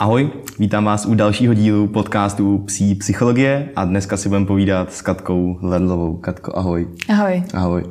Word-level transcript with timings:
Ahoj, 0.00 0.30
vítám 0.58 0.84
vás 0.84 1.06
u 1.06 1.14
dalšího 1.14 1.54
dílu 1.54 1.86
podcastu 1.86 2.58
Psí 2.58 2.94
psychologie 2.94 3.68
a 3.76 3.84
dneska 3.84 4.16
si 4.16 4.28
budeme 4.28 4.46
povídat 4.46 4.92
s 4.92 5.02
Katkou 5.02 5.58
Ledlovou. 5.62 6.16
Katko, 6.16 6.58
ahoj. 6.58 6.88
Ahoj. 7.08 7.42
Ahoj. 7.54 7.84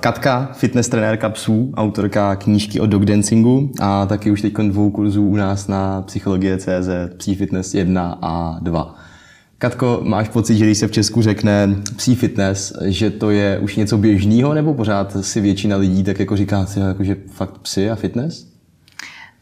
Katka, 0.00 0.50
fitness 0.52 0.88
trenérka 0.88 1.28
psů, 1.28 1.72
autorka 1.76 2.36
knížky 2.36 2.80
o 2.80 2.86
dog 2.86 3.04
dancingu 3.04 3.70
a 3.80 4.06
taky 4.06 4.30
už 4.30 4.42
teď 4.42 4.52
dvou 4.52 4.90
kurzů 4.90 5.26
u 5.26 5.36
nás 5.36 5.68
na 5.68 6.02
psychologie 6.02 6.58
CZ, 6.58 6.88
Psí 7.16 7.34
fitness 7.34 7.74
1 7.74 8.18
a 8.22 8.58
2. 8.62 8.94
Katko, 9.58 10.00
máš 10.04 10.28
pocit, 10.28 10.56
že 10.56 10.64
když 10.64 10.78
se 10.78 10.88
v 10.88 10.92
Česku 10.92 11.22
řekne 11.22 11.76
psí 11.96 12.14
fitness, 12.14 12.72
že 12.84 13.10
to 13.10 13.30
je 13.30 13.58
už 13.58 13.76
něco 13.76 13.98
běžného, 13.98 14.54
nebo 14.54 14.74
pořád 14.74 15.16
si 15.24 15.40
většina 15.40 15.76
lidí 15.76 16.04
tak 16.04 16.20
jako 16.20 16.36
říká, 16.36 16.66
jako, 16.88 17.04
že 17.04 17.16
fakt 17.26 17.58
psy 17.58 17.90
a 17.90 17.94
fitness? 17.94 18.53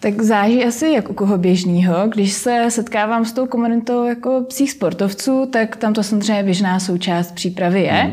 Tak 0.03 0.23
záží 0.23 0.65
asi 0.65 0.91
jak 0.91 1.11
u 1.11 1.13
koho 1.13 1.39
běžného. 1.39 2.09
Když 2.09 2.33
se 2.33 2.67
setkávám 2.69 3.25
s 3.25 3.33
tou 3.33 3.47
komunitou 3.47 4.05
jako 4.05 4.45
psích 4.49 4.71
sportovců, 4.71 5.47
tak 5.53 5.77
tam 5.77 5.93
to 5.93 6.03
samozřejmě 6.03 6.43
běžná 6.43 6.81
součást 6.81 7.35
přípravy 7.35 7.83
je. 7.83 7.93
Hmm. 7.93 8.13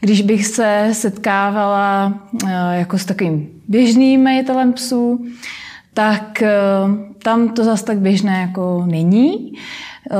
Když 0.00 0.22
bych 0.22 0.46
se 0.46 0.88
setkávala 0.92 2.14
eh, 2.46 2.78
jako 2.78 2.98
s 2.98 3.04
takovým 3.04 3.48
běžným 3.68 4.22
majitelem 4.22 4.72
psů, 4.72 5.24
tak 5.94 6.42
eh, 6.42 6.52
tam 7.22 7.48
to 7.48 7.64
zase 7.64 7.84
tak 7.84 7.98
běžné 7.98 8.40
jako 8.40 8.84
není. 8.86 9.52
Eh, 10.10 10.16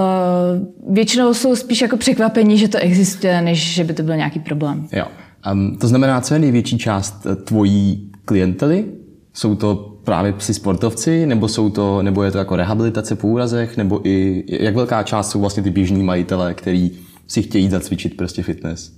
většinou 0.90 1.34
jsou 1.34 1.56
spíš 1.56 1.80
jako 1.80 1.96
překvapení, 1.96 2.58
že 2.58 2.68
to 2.68 2.78
existuje, 2.78 3.42
než 3.42 3.74
že 3.74 3.84
by 3.84 3.94
to 3.94 4.02
byl 4.02 4.16
nějaký 4.16 4.40
problém. 4.40 4.88
Jo. 4.92 5.06
Um, 5.52 5.76
to 5.80 5.88
znamená, 5.88 6.20
co 6.20 6.34
je 6.34 6.40
největší 6.40 6.78
část 6.78 7.26
tvojí 7.44 8.10
klientely? 8.24 8.84
Jsou 9.32 9.54
to 9.54 9.87
právě 10.08 10.32
psi 10.32 10.54
sportovci, 10.54 11.26
nebo, 11.26 11.48
jsou 11.48 11.70
to, 11.70 12.02
nebo 12.02 12.22
je 12.22 12.30
to 12.30 12.38
jako 12.38 12.56
rehabilitace 12.56 13.16
po 13.16 13.28
úrazech, 13.28 13.76
nebo 13.76 14.00
i 14.08 14.44
jak 14.48 14.74
velká 14.74 15.02
část 15.02 15.30
jsou 15.30 15.40
vlastně 15.40 15.62
ty 15.62 15.70
běžní 15.70 16.02
majitele, 16.02 16.54
který 16.54 16.90
si 17.26 17.42
chtějí 17.42 17.68
zacvičit 17.68 18.16
prostě 18.16 18.42
fitness? 18.42 18.92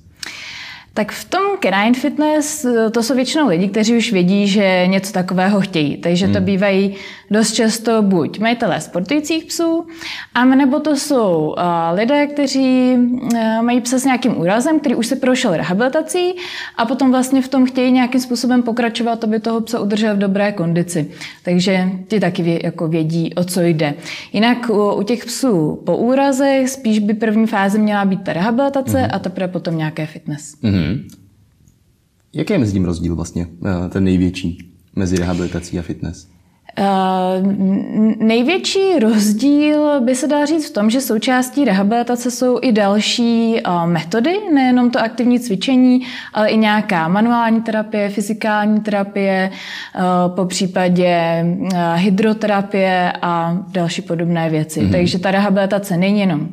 Tak 0.95 1.13
v 1.13 1.25
tom 1.25 1.50
Canine 1.63 1.95
Fitness 1.95 2.65
eh, 2.65 2.91
to 2.91 3.03
jsou 3.03 3.15
většinou 3.15 3.49
lidi, 3.49 3.69
kteří 3.69 3.97
už 3.97 4.13
vědí, 4.13 4.49
že 4.49 4.87
něco 4.87 5.13
takového 5.13 5.61
chtějí. 5.61 5.97
Takže 5.97 6.27
to 6.27 6.35
hmm. 6.35 6.45
bývají 6.45 6.95
dost 7.31 7.53
často 7.53 8.03
buď 8.03 8.39
majitelé 8.39 8.81
sportujících 8.81 9.45
psů, 9.45 9.87
a 10.35 10.45
nebo 10.45 10.81
to 10.81 10.97
jsou 10.97 11.55
uh, 11.59 11.99
lidé, 11.99 12.27
kteří 12.27 12.95
uh, 12.97 13.63
mají 13.63 13.81
psa 13.81 13.99
s 13.99 14.05
nějakým 14.05 14.41
úrazem, 14.41 14.81
který 14.81 14.95
už 14.95 15.07
se 15.07 15.17
prošel 15.17 15.57
rehabilitací 15.57 16.33
a 16.77 16.87
potom 16.87 17.11
vlastně 17.11 17.43
v 17.43 17.49
tom 17.49 17.67
chtějí 17.67 17.93
nějakým 17.93 18.21
způsobem 18.21 18.63
pokračovat, 18.63 19.25
aby 19.25 19.41
toho 19.41 19.61
psa 19.61 19.81
udržel 19.81 20.15
v 20.15 20.19
dobré 20.19 20.53
kondici. 20.53 21.11
Takže 21.43 21.89
ti 22.09 22.21
taky 22.21 22.43
vě, 22.43 22.61
jako 22.65 22.89
vědí, 22.89 23.35
o 23.35 23.45
co 23.45 23.61
jde. 23.63 23.95
Jinak 24.33 24.71
u, 24.71 24.93
u 24.93 25.03
těch 25.03 25.25
psů 25.25 25.83
po 25.87 25.97
úrazech 25.97 26.69
spíš 26.69 26.99
by 26.99 27.15
první 27.15 27.47
fáze 27.47 27.79
měla 27.79 28.05
být 28.05 28.25
ta 28.25 28.33
rehabilitace 28.33 28.99
hmm. 28.99 29.11
a 29.13 29.19
teprve 29.19 29.49
potom 29.49 29.79
nějaké 29.79 30.07
fitness. 30.07 30.55
Hmm. 30.63 31.20
Jaký 32.35 32.53
je 32.53 32.59
mezi 32.59 32.73
tím 32.73 32.85
rozdíl 32.85 33.17
vlastně, 33.17 33.47
ten 33.91 34.05
největší 34.05 34.73
mezi 34.97 35.17
rehabilitací 35.17 35.79
a 35.79 35.83
fitness? 35.83 36.29
Uh, 36.79 37.53
největší 38.19 38.99
rozdíl 39.01 40.01
by 40.01 40.15
se 40.15 40.27
dá 40.27 40.47
říct 40.47 40.71
v 40.71 40.73
tom, 40.73 40.91
že 40.91 41.01
součástí 41.01 41.65
rehabilitace 41.65 42.31
jsou 42.31 42.59
i 42.63 42.73
další 42.73 43.57
uh, 43.67 43.87
metody, 43.87 44.37
nejenom 44.55 44.91
to 44.91 44.99
aktivní 44.99 45.41
cvičení, 45.41 46.01
ale 46.35 46.49
i 46.49 46.57
nějaká 46.57 47.09
manuální 47.09 47.63
terapie, 47.63 48.09
fyzikální 48.09 48.81
terapie, 48.81 49.51
uh, 49.51 50.35
po 50.35 50.45
případě 50.45 51.45
hydroterapie 51.95 53.13
a 53.23 53.59
další 53.69 54.03
podobné 54.03 54.51
věci. 54.51 54.81
Mm-hmm. 54.81 54.93
Takže 54.93 55.19
ta 55.19 55.31
rehabilitace 55.31 55.97
není 55.97 56.21
jenom 56.21 56.49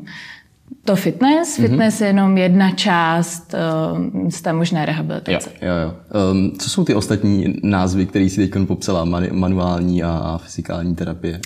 to 0.85 0.95
fitness. 0.95 1.57
Mm-hmm. 1.57 1.61
Fitness 1.61 2.01
je 2.01 2.07
jenom 2.07 2.37
jedna 2.37 2.71
část 2.71 3.55
uh, 3.93 4.29
z 4.29 4.41
té 4.41 4.53
možné 4.53 4.85
rehabilitace. 4.85 5.49
Jo, 5.61 5.67
jo, 5.67 5.75
jo. 5.83 5.93
Um, 6.31 6.51
co 6.59 6.69
jsou 6.69 6.83
ty 6.83 6.95
ostatní 6.95 7.55
názvy, 7.63 8.05
které 8.05 8.29
si 8.29 8.47
teď 8.47 8.67
popsala? 8.67 9.05
Manuální 9.31 10.03
a, 10.03 10.09
a 10.09 10.37
fyzikální 10.37 10.95
terapie? 10.95 11.39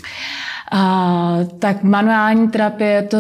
A, 0.72 1.38
tak 1.60 1.84
manuální 1.84 2.48
terapie 2.48 3.04
to 3.04 3.18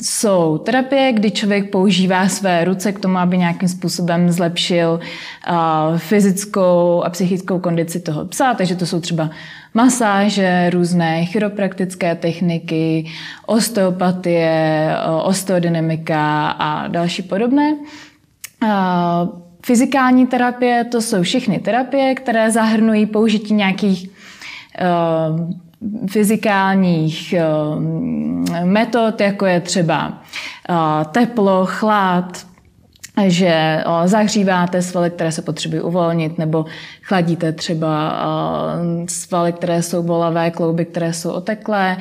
jsou 0.00 0.58
terapie, 0.58 1.12
kdy 1.12 1.30
člověk 1.30 1.70
používá 1.70 2.28
své 2.28 2.64
ruce 2.64 2.92
k 2.92 3.00
tomu, 3.00 3.18
aby 3.18 3.38
nějakým 3.38 3.68
způsobem 3.68 4.30
zlepšil 4.30 5.00
a, 5.44 5.92
fyzickou 5.96 7.02
a 7.04 7.10
psychickou 7.10 7.58
kondici 7.58 8.00
toho 8.00 8.24
psa. 8.24 8.54
Takže 8.54 8.76
to 8.76 8.86
jsou 8.86 9.00
třeba 9.00 9.30
masáže, 9.74 10.70
různé 10.70 11.24
chiropraktické 11.24 12.14
techniky, 12.14 13.06
osteopatie, 13.46 14.90
osteodynamika 15.22 16.50
a 16.50 16.88
další 16.88 17.22
podobné. 17.22 17.76
Fyzikální 19.66 20.26
terapie 20.26 20.84
to 20.84 21.00
jsou 21.00 21.22
všechny 21.22 21.58
terapie, 21.58 22.14
které 22.14 22.50
zahrnují 22.50 23.06
použití 23.06 23.54
nějakých 23.54 24.10
fyzikálních 26.10 27.32
eh, 27.32 27.44
metod, 28.64 29.20
jako 29.20 29.46
je 29.46 29.60
třeba 29.60 30.22
eh, 30.70 30.74
teplo, 31.04 31.66
chlad, 31.66 32.46
že 33.26 33.84
zahříváte 34.04 34.82
svaly, 34.82 35.10
které 35.10 35.32
se 35.32 35.42
potřebují 35.42 35.82
uvolnit, 35.82 36.38
nebo 36.38 36.64
chladíte 37.02 37.52
třeba 37.52 38.14
svaly, 39.08 39.52
které 39.52 39.82
jsou 39.82 40.02
bolavé, 40.02 40.50
klouby, 40.50 40.84
které 40.84 41.12
jsou 41.12 41.30
oteklé, 41.30 41.96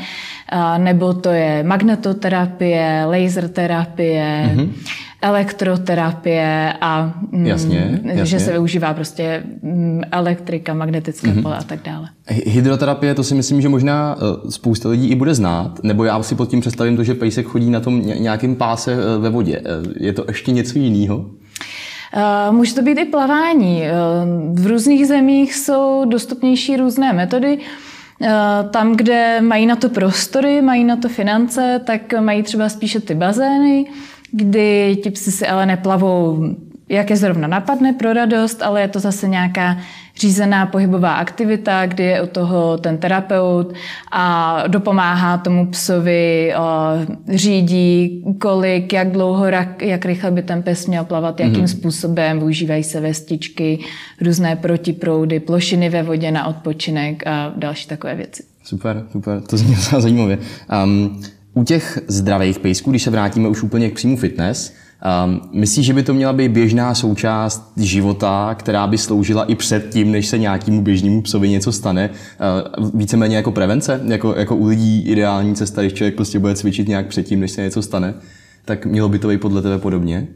nebo 0.78 1.14
to 1.14 1.30
je 1.30 1.64
magnetoterapie, 1.64 3.06
laser 3.06 3.48
terapie, 3.48 4.52
mm-hmm 4.56 4.74
elektroterapie 5.22 6.74
a 6.82 7.14
mm, 7.32 7.46
jasně, 7.46 8.00
jasně. 8.04 8.26
že 8.26 8.40
se 8.40 8.52
využívá 8.52 8.94
prostě 8.94 9.44
mm, 9.62 10.02
elektrika, 10.12 10.74
magnetické 10.74 11.28
mm-hmm. 11.28 11.42
pole 11.42 11.58
a 11.58 11.64
tak 11.64 11.80
dále. 11.84 12.10
Hydroterapie, 12.28 13.16
to 13.16 13.24
si 13.24 13.36
myslím, 13.36 13.62
že 13.62 13.70
možná 13.70 14.18
eh, 14.18 14.52
spousta 14.52 14.90
lidí 14.90 15.08
i 15.08 15.16
bude 15.16 15.36
znát, 15.36 15.80
nebo 15.84 16.04
já 16.04 16.24
si 16.24 16.36
pod 16.36 16.50
tím 16.50 16.62
představím 16.62 16.96
to, 16.96 17.04
že 17.04 17.14
pejsek 17.14 17.46
chodí 17.46 17.70
na 17.70 17.80
tom 17.80 18.02
nějakém 18.06 18.56
páse 18.56 18.94
eh, 18.94 19.18
ve 19.18 19.30
vodě. 19.30 19.62
Eh, 19.66 20.06
je 20.06 20.14
to 20.14 20.26
ještě 20.28 20.52
něco 20.52 20.80
jiného? 20.80 21.26
Může 22.52 22.76
to 22.76 22.82
být 22.82 23.00
i 23.00 23.06
plavání. 23.06 23.84
V 24.54 24.68
různých 24.68 25.08
zemích 25.08 25.56
jsou 25.56 26.06
dostupnější 26.06 26.78
různé 26.78 27.14
metody. 27.14 27.58
Tam, 28.72 28.96
kde 28.96 29.42
mají 29.42 29.66
na 29.66 29.76
to 29.76 29.90
prostory, 29.90 30.62
mají 30.62 30.84
na 30.84 30.96
to 30.96 31.10
finance, 31.10 31.82
tak 31.86 32.02
mají 32.20 32.44
třeba 32.44 32.70
spíše 32.70 33.00
ty 33.00 33.16
bazény 33.16 33.86
kdy 34.32 34.98
ti 35.04 35.12
psi 35.12 35.32
si 35.32 35.48
ale 35.48 35.66
neplavou, 35.66 36.44
jak 36.90 37.10
je 37.10 37.18
zrovna 37.18 37.48
napadne 37.48 37.94
pro 37.94 38.14
radost, 38.14 38.62
ale 38.62 38.82
je 38.82 38.88
to 38.88 39.00
zase 39.00 39.28
nějaká 39.28 39.78
řízená 40.20 40.66
pohybová 40.66 41.14
aktivita, 41.14 41.86
kdy 41.86 42.04
je 42.04 42.22
u 42.22 42.28
toho 42.28 42.78
ten 42.78 42.98
terapeut 42.98 43.74
a 44.12 44.64
dopomáhá 44.68 45.38
tomu 45.38 45.68
psovi, 45.68 46.54
řídí 47.34 48.24
kolik, 48.40 48.94
jak 48.94 49.12
dlouho, 49.12 49.46
jak 49.82 50.06
rychle 50.06 50.32
by 50.32 50.42
ten 50.42 50.64
pes 50.64 50.88
měl 50.88 51.06
plavat, 51.06 51.40
jakým 51.40 51.66
mm-hmm. 51.66 51.78
způsobem, 51.78 52.40
využívají 52.40 52.84
se 52.84 53.00
vestičky, 53.00 53.80
různé 54.22 54.56
protiproudy, 54.56 55.40
plošiny 55.40 55.90
ve 55.90 56.04
vodě 56.04 56.32
na 56.32 56.46
odpočinek 56.48 57.28
a 57.28 57.54
další 57.56 57.88
takové 57.88 58.16
věci. 58.16 58.44
Super, 58.64 59.06
super, 59.12 59.42
to 59.42 59.58
zní 59.58 59.76
zajímavě. 59.76 60.38
Um, 60.84 61.22
u 61.60 61.64
těch 61.64 62.00
zdravých 62.08 62.60
pejsků, 62.60 62.90
když 62.90 63.04
se 63.04 63.10
vrátíme 63.10 63.48
už 63.48 63.64
úplně 63.64 63.90
k 63.90 63.94
příjmu 63.94 64.18
fitness, 64.18 64.74
um, 65.26 65.42
myslíš, 65.54 65.86
že 65.86 65.94
by 65.94 66.04
to 66.04 66.14
měla 66.14 66.34
být 66.34 66.52
běžná 66.52 66.96
součást 66.96 67.72
života, 67.78 68.56
která 68.60 68.88
by 68.88 68.98
sloužila 68.98 69.44
i 69.44 69.56
před 69.56 69.90
tím, 69.90 70.12
než 70.12 70.28
se 70.28 70.38
nějakému 70.38 70.82
běžnému 70.82 71.22
psovi 71.22 71.50
něco 71.50 71.72
stane? 71.72 72.10
Uh, 72.78 72.90
víceméně 72.94 73.36
jako 73.36 73.52
prevence, 73.52 74.02
jako, 74.06 74.36
jako 74.38 74.56
u 74.56 74.68
lidí 74.68 75.02
ideální 75.02 75.56
cesta, 75.56 75.82
když 75.82 75.94
člověk 75.94 76.16
prostě 76.16 76.40
bude 76.40 76.56
cvičit 76.56 76.88
nějak 76.88 77.08
předtím, 77.08 77.40
než 77.40 77.52
se 77.52 77.62
něco 77.62 77.82
stane, 77.82 78.14
tak 78.66 78.86
mělo 78.86 79.10
by 79.10 79.20
to 79.20 79.28
být 79.28 79.42
podle 79.42 79.62
tebe 79.62 79.78
podobně? 79.78 80.28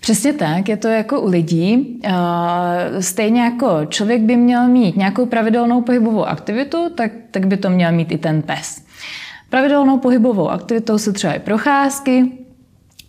Přesně 0.00 0.32
tak, 0.32 0.68
je 0.68 0.76
to 0.76 0.88
jako 0.88 1.20
u 1.20 1.28
lidí. 1.28 2.00
Stejně 3.00 3.40
jako 3.40 3.80
člověk 3.88 4.22
by 4.22 4.36
měl 4.36 4.68
mít 4.68 4.96
nějakou 4.96 5.26
pravidelnou 5.26 5.82
pohybovou 5.82 6.24
aktivitu, 6.24 6.78
tak, 6.94 7.10
tak 7.30 7.46
by 7.46 7.56
to 7.56 7.70
měl 7.70 7.92
mít 7.92 8.12
i 8.12 8.18
ten 8.18 8.42
pes. 8.42 8.85
Pravidelnou 9.50 9.98
pohybovou 9.98 10.50
aktivitou 10.50 10.98
se 10.98 11.12
třeba 11.12 11.32
i 11.32 11.38
procházky, 11.38 12.32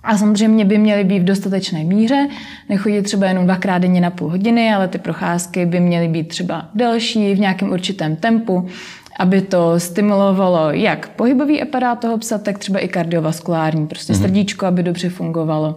a 0.04 0.18
samozřejmě 0.18 0.66
by 0.66 0.78
měly 0.78 1.04
být 1.04 1.19
v 1.19 1.24
dostatečné 1.24 1.84
míře, 1.84 2.28
nechodit 2.69 3.06
třeba 3.06 3.28
jenom 3.28 3.45
dvakrát 3.45 3.78
denně 3.78 4.01
na 4.01 4.10
půl 4.10 4.30
hodiny, 4.30 4.74
ale 4.74 4.88
ty 4.88 4.98
procházky 4.98 5.66
by 5.66 5.80
měly 5.80 6.07
být 6.07 6.28
třeba 6.28 6.69
delší, 6.75 7.36
v 7.36 7.39
nějakém 7.39 7.72
určitém 7.72 8.16
tempu, 8.16 8.68
aby 9.19 9.42
to 9.42 9.80
stimulovalo 9.80 10.72
jak 10.72 11.10
pohybový 11.10 11.62
aparát 11.62 12.00
toho 12.00 12.18
psa, 12.18 12.38
tak 12.38 12.57
třeba 12.57 12.80
i 12.80 12.88
kardiovaskulární, 12.88 13.88
prostě 13.88 14.13
mm-hmm. 14.13 14.22
srdíčko, 14.22 14.66
aby 14.66 14.83
dobře 14.83 15.10
fungovalo 15.10 15.75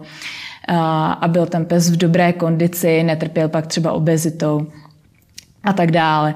a 1.21 1.27
byl 1.27 1.45
ten 1.45 1.65
pes 1.65 1.89
v 1.89 1.97
dobré 1.97 2.33
kondici, 2.33 3.03
netrpěl 3.03 3.49
pak 3.49 3.67
třeba 3.67 3.91
obezitou. 3.91 4.67
A 5.63 5.73
tak 5.73 5.91
dále. 5.91 6.35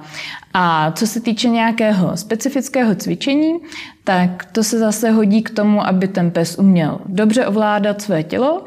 A 0.54 0.92
co 0.92 1.08
se 1.08 1.20
týče 1.20 1.50
nějakého 1.50 2.18
specifického 2.18 2.96
cvičení, 2.96 3.56
tak 4.04 4.46
to 4.46 4.64
se 4.64 4.80
zase 4.80 5.12
hodí 5.12 5.42
k 5.42 5.50
tomu, 5.50 5.88
aby 5.88 6.08
ten 6.08 6.32
pes 6.32 6.60
uměl 6.60 7.00
dobře 7.06 7.46
ovládat 7.46 8.02
své 8.02 8.24
tělo 8.24 8.64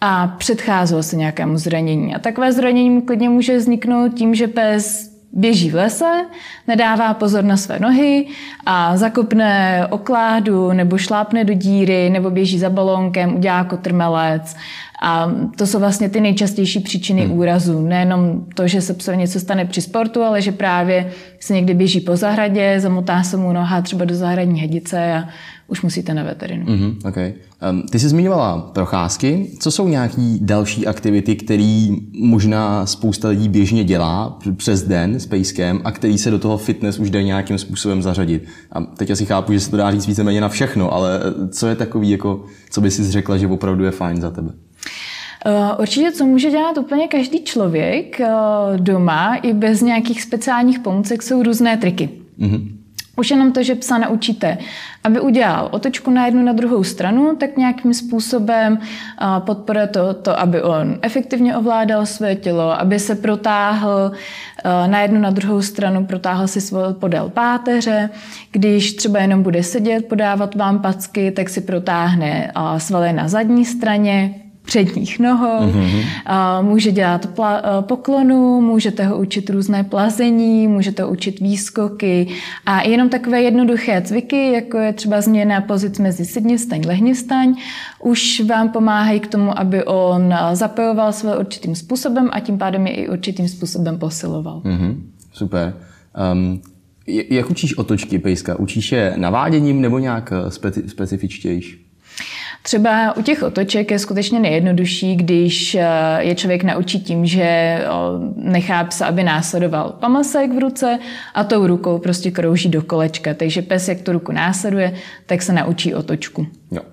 a 0.00 0.26
předcházel 0.26 1.02
se 1.02 1.16
nějakému 1.16 1.58
zranění. 1.58 2.14
A 2.14 2.18
takové 2.18 2.52
zranění 2.52 2.90
mu 2.90 3.02
klidně 3.02 3.28
může 3.28 3.56
vzniknout 3.56 4.14
tím, 4.14 4.34
že 4.34 4.48
pes 4.48 5.12
běží 5.32 5.70
v 5.70 5.74
lese, 5.74 6.24
nedává 6.68 7.14
pozor 7.14 7.44
na 7.44 7.56
své 7.56 7.78
nohy 7.78 8.26
a 8.66 8.96
zakopne 8.96 9.86
okládu 9.90 10.72
nebo 10.72 10.98
šlápne 10.98 11.44
do 11.44 11.54
díry 11.54 12.10
nebo 12.10 12.30
běží 12.30 12.58
za 12.58 12.70
balónkem, 12.70 13.34
udělá 13.34 13.64
kotrmelec 13.64 14.56
a 15.04 15.32
to 15.56 15.66
jsou 15.66 15.78
vlastně 15.78 16.08
ty 16.08 16.20
nejčastější 16.20 16.80
příčiny 16.80 17.22
hmm. 17.22 17.38
úrazu. 17.38 17.80
Nejenom 17.80 18.44
to, 18.54 18.68
že 18.68 18.80
se 18.80 18.94
psovi 18.94 19.16
něco 19.16 19.40
stane 19.40 19.64
při 19.64 19.82
sportu, 19.82 20.22
ale 20.22 20.42
že 20.42 20.52
právě 20.52 21.10
se 21.40 21.54
někdy 21.54 21.74
běží 21.74 22.00
po 22.00 22.16
zahradě, 22.16 22.80
zamotá 22.80 23.22
se 23.22 23.36
mu 23.36 23.52
noha 23.52 23.82
třeba 23.82 24.04
do 24.04 24.14
zahradní 24.14 24.60
hedice 24.60 25.14
a 25.14 25.28
už 25.68 25.82
musíte 25.82 26.14
na 26.14 26.22
veterinu. 26.22 26.66
Mm-hmm, 26.66 27.08
okay. 27.08 27.32
um, 27.70 27.82
ty 27.82 27.98
jsi 27.98 28.08
zmiňovala 28.08 28.58
procházky. 28.58 29.50
Co 29.60 29.70
jsou 29.70 29.88
nějaké 29.88 30.36
další 30.40 30.86
aktivity, 30.86 31.36
které 31.36 31.88
možná 32.20 32.86
spousta 32.86 33.28
lidí 33.28 33.48
běžně 33.48 33.84
dělá 33.84 34.38
přes 34.56 34.82
den 34.82 35.20
s 35.20 35.26
pejskem 35.26 35.80
a 35.84 35.92
který 35.92 36.18
se 36.18 36.30
do 36.30 36.38
toho 36.38 36.58
fitness 36.58 36.98
už 36.98 37.10
jde 37.10 37.22
nějakým 37.22 37.58
způsobem 37.58 38.02
zařadit? 38.02 38.44
A 38.72 38.80
teď 38.80 39.10
asi 39.10 39.26
chápu, 39.26 39.52
že 39.52 39.60
se 39.60 39.70
to 39.70 39.76
dá 39.76 39.90
říct 39.90 40.06
víceméně 40.06 40.40
na 40.40 40.48
všechno, 40.48 40.92
ale 40.92 41.20
co 41.50 41.66
je 41.66 41.74
takový, 41.74 42.10
jako, 42.10 42.44
co 42.70 42.80
by 42.80 42.90
si 42.90 43.10
řekla, 43.10 43.36
že 43.36 43.46
opravdu 43.46 43.84
je 43.84 43.90
fajn 43.90 44.20
za 44.20 44.30
tebe? 44.30 44.52
Eh, 45.46 45.76
určitě, 45.78 46.12
co 46.12 46.26
může 46.26 46.50
dělat 46.50 46.78
úplně 46.78 47.08
každý 47.08 47.44
člověk 47.44 48.20
eh, 48.20 48.28
doma 48.76 49.34
i 49.34 49.52
bez 49.52 49.80
nějakých 49.80 50.22
speciálních 50.22 50.78
pomůcek, 50.78 51.22
jsou 51.22 51.42
různé 51.42 51.76
triky. 51.76 52.10
Mm-hmm. 52.40 52.68
Už 53.16 53.30
jenom 53.30 53.52
to, 53.52 53.62
že 53.62 53.74
psa 53.74 53.98
naučíte, 53.98 54.58
aby 55.04 55.20
udělal 55.20 55.68
otočku 55.72 56.10
na 56.10 56.26
jednu 56.26 56.42
na 56.42 56.52
druhou 56.52 56.84
stranu, 56.84 57.36
tak 57.36 57.56
nějakým 57.56 57.94
způsobem 57.94 58.78
eh, 58.80 59.26
podporuje 59.38 59.86
to, 59.86 60.14
to, 60.14 60.40
aby 60.40 60.62
on 60.62 60.98
efektivně 61.02 61.56
ovládal 61.56 62.06
své 62.06 62.34
tělo, 62.34 62.80
aby 62.80 62.98
se 62.98 63.14
protáhl 63.14 64.12
na 64.86 65.00
jednu 65.00 65.20
na 65.20 65.30
druhou 65.30 65.62
stranu, 65.62 66.06
protáhl 66.06 66.48
si 66.48 66.60
svůj 66.60 66.82
podél 66.92 67.28
páteře. 67.28 68.10
Když 68.50 68.92
třeba 68.92 69.18
jenom 69.18 69.42
bude 69.42 69.62
sedět, 69.62 70.08
podávat 70.08 70.54
vám 70.54 70.78
packy, 70.82 71.30
tak 71.30 71.48
si 71.48 71.60
protáhne 71.60 72.52
svaly 72.78 73.12
na 73.12 73.28
zadní 73.28 73.64
straně, 73.64 74.34
předních 74.62 75.18
nohou, 75.18 75.60
mm-hmm. 75.60 76.04
může 76.62 76.92
dělat 76.92 77.28
pla- 77.34 77.82
poklonu, 77.82 78.60
můžete 78.60 79.04
ho 79.04 79.18
učit 79.18 79.50
různé 79.50 79.84
plazení, 79.84 80.68
můžete 80.68 81.02
ho 81.02 81.10
učit 81.10 81.40
výskoky 81.40 82.28
a 82.66 82.82
jenom 82.82 83.08
takové 83.08 83.42
jednoduché 83.42 84.02
cviky, 84.02 84.52
jako 84.52 84.78
je 84.78 84.92
třeba 84.92 85.20
změna 85.20 85.60
pozic 85.60 85.98
mezi 85.98 86.24
sednistaň, 86.24 86.82
lehnistaň, 86.86 87.54
už 88.02 88.40
vám 88.40 88.68
pomáhají 88.68 89.20
k 89.20 89.26
tomu, 89.26 89.58
aby 89.58 89.84
on 89.84 90.34
zapojoval 90.52 91.12
své 91.12 91.38
určitým 91.38 91.74
způsobem 91.74 92.28
a 92.32 92.40
tím 92.40 92.58
pádem 92.58 92.86
je 92.86 92.94
i 92.94 93.08
určitým 93.08 93.48
způsobem 93.48 93.98
posiloval. 93.98 94.60
Mm-hmm. 94.64 94.96
Super. 95.32 95.74
Um, 96.32 96.60
jak 97.06 97.50
učíš 97.50 97.78
otočky 97.78 98.18
pejska? 98.18 98.58
Učíš 98.58 98.92
je 98.92 99.14
naváděním 99.16 99.80
nebo 99.80 99.98
nějak 99.98 100.32
eh, 100.32 100.48
speci- 100.48 100.86
specifičtější? 100.86 101.81
Třeba 102.62 103.16
u 103.16 103.22
těch 103.22 103.42
otoček 103.42 103.90
je 103.90 103.98
skutečně 103.98 104.40
nejjednodušší, 104.40 105.16
když 105.16 105.74
eh, 105.74 105.86
je 106.18 106.34
člověk 106.34 106.64
naučí 106.64 107.00
tím, 107.00 107.26
že 107.26 107.78
nechá 108.36 108.84
psa, 108.84 109.06
aby 109.06 109.22
následoval 109.22 109.96
pamasek 110.00 110.52
v 110.52 110.58
ruce 110.58 110.98
a 111.34 111.44
tou 111.44 111.66
rukou 111.66 111.98
prostě 111.98 112.30
krouží 112.30 112.68
do 112.68 112.82
kolečka. 112.82 113.34
Takže 113.34 113.62
pes, 113.62 113.88
jak 113.88 114.00
tu 114.00 114.12
ruku 114.12 114.32
následuje, 114.32 114.94
tak 115.26 115.42
se 115.42 115.52
naučí 115.52 115.94
otočku. 115.94 116.46
Jo 116.70 116.91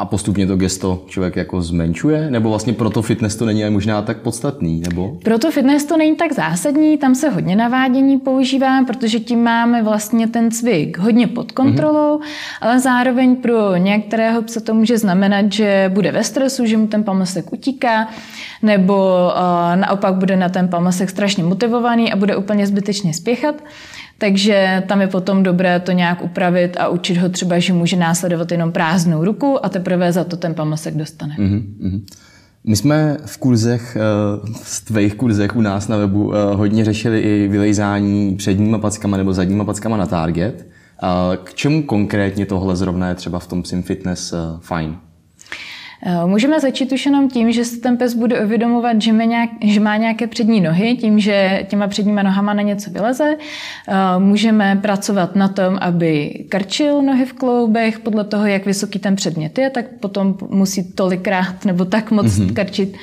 a 0.00 0.04
postupně 0.04 0.46
to 0.46 0.56
gesto 0.56 1.02
člověk 1.06 1.36
jako 1.36 1.62
zmenšuje? 1.62 2.30
Nebo 2.30 2.48
vlastně 2.48 2.72
proto 2.72 3.02
fitness 3.02 3.36
to 3.36 3.46
není 3.46 3.64
možná 3.70 4.02
tak 4.02 4.16
podstatný? 4.18 4.80
Nebo? 4.88 5.16
Proto 5.22 5.50
fitness 5.50 5.84
to 5.84 5.96
není 5.96 6.16
tak 6.16 6.32
zásadní, 6.32 6.98
tam 6.98 7.14
se 7.14 7.28
hodně 7.28 7.56
navádění 7.56 8.18
používá, 8.18 8.84
protože 8.84 9.20
tím 9.20 9.42
máme 9.42 9.82
vlastně 9.82 10.28
ten 10.28 10.50
cvik 10.50 10.98
hodně 10.98 11.26
pod 11.26 11.52
kontrolou, 11.52 12.18
mm-hmm. 12.18 12.58
ale 12.60 12.80
zároveň 12.80 13.36
pro 13.36 13.76
některého 13.76 14.42
psa 14.42 14.60
to 14.60 14.74
může 14.74 14.98
znamenat, 14.98 15.52
že 15.52 15.90
bude 15.94 16.12
ve 16.12 16.24
stresu, 16.24 16.66
že 16.66 16.76
mu 16.76 16.86
ten 16.86 17.04
pamasek 17.04 17.52
utíká, 17.52 18.08
nebo 18.62 18.94
uh, 18.94 19.80
naopak 19.80 20.14
bude 20.14 20.36
na 20.36 20.48
ten 20.48 20.68
pamasek 20.68 21.10
strašně 21.10 21.44
motivovaný 21.44 22.12
a 22.12 22.16
bude 22.16 22.36
úplně 22.36 22.66
zbytečně 22.66 23.14
spěchat. 23.14 23.54
Takže 24.20 24.82
tam 24.88 25.00
je 25.00 25.06
potom 25.06 25.42
dobré 25.42 25.80
to 25.80 25.92
nějak 25.92 26.22
upravit 26.22 26.76
a 26.76 26.88
učit 26.88 27.16
ho 27.16 27.28
třeba, 27.28 27.58
že 27.58 27.72
může 27.72 27.96
následovat 27.96 28.52
jenom 28.52 28.72
prázdnou 28.72 29.24
ruku 29.24 29.64
a 29.64 29.68
teprve 29.68 30.12
za 30.12 30.24
to 30.24 30.36
ten 30.36 30.54
pamasek 30.54 30.94
dostane. 30.94 31.36
Mm-hmm. 31.38 32.02
My 32.64 32.76
jsme 32.76 33.16
v 33.26 33.38
kurzech, 33.38 33.96
eh, 33.96 34.00
v 34.62 34.84
tvých 34.84 35.14
kurzech 35.14 35.56
u 35.56 35.60
nás 35.60 35.88
na 35.88 35.96
webu 35.96 36.34
eh, 36.34 36.54
hodně 36.54 36.84
řešili 36.84 37.20
i 37.20 37.48
vylejzání 37.48 38.36
předníma 38.36 38.78
packama 38.78 39.16
nebo 39.16 39.32
zadníma 39.32 39.64
packama 39.64 39.96
na 39.96 40.06
target. 40.06 40.66
K 41.44 41.54
čemu 41.54 41.82
konkrétně 41.82 42.46
tohle 42.46 42.76
zrovna 42.76 43.08
je 43.08 43.14
třeba 43.14 43.38
v 43.38 43.46
tom 43.46 43.64
Sim 43.64 43.82
Fitness 43.82 44.32
eh, 44.32 44.36
fajn? 44.60 44.96
Eh, 46.02 46.26
můžeme 46.26 46.60
začít 46.60 46.92
už 46.92 47.06
jenom 47.06 47.28
tím, 47.28 47.52
že 47.52 47.64
se 47.64 47.80
ten 47.80 47.96
pes 47.96 48.14
bude 48.14 48.44
uvědomovat, 48.44 49.02
že 49.02 49.12
má, 49.12 49.24
nějak, 49.24 49.50
že 49.64 49.80
má 49.80 49.96
nějaké 49.96 50.26
přední 50.26 50.60
nohy, 50.60 50.96
tím, 50.96 51.20
že 51.20 51.66
těma 51.68 51.88
předníma 51.88 52.22
nohama 52.22 52.54
na 52.54 52.62
něco 52.62 52.90
vyleze. 52.90 53.36
Eh, 53.88 53.94
můžeme 54.18 54.78
pracovat 54.82 55.36
na 55.36 55.48
tom, 55.48 55.78
aby 55.80 56.44
krčil 56.48 57.02
nohy 57.02 57.24
v 57.24 57.32
kloubech, 57.32 57.98
podle 57.98 58.24
toho, 58.24 58.46
jak 58.46 58.66
vysoký 58.66 58.98
ten 58.98 59.16
předmět 59.16 59.58
je, 59.58 59.70
tak 59.70 59.84
potom 60.00 60.36
musí 60.48 60.92
tolikrát 60.92 61.64
nebo 61.64 61.84
tak 61.84 62.10
moc 62.10 62.26
mm-hmm. 62.26 62.52
krčit 62.52 62.96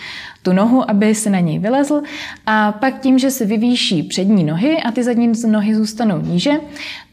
tu 0.43 0.53
nohu, 0.53 0.89
aby 0.89 1.15
se 1.15 1.29
na 1.29 1.39
něj 1.39 1.59
vylezl. 1.59 2.01
A 2.45 2.71
pak 2.71 3.00
tím, 3.00 3.19
že 3.19 3.31
se 3.31 3.45
vyvýší 3.45 4.03
přední 4.03 4.43
nohy 4.43 4.77
a 4.77 4.91
ty 4.91 5.03
zadní 5.03 5.31
nohy 5.48 5.75
zůstanou 5.75 6.22
níže, 6.22 6.51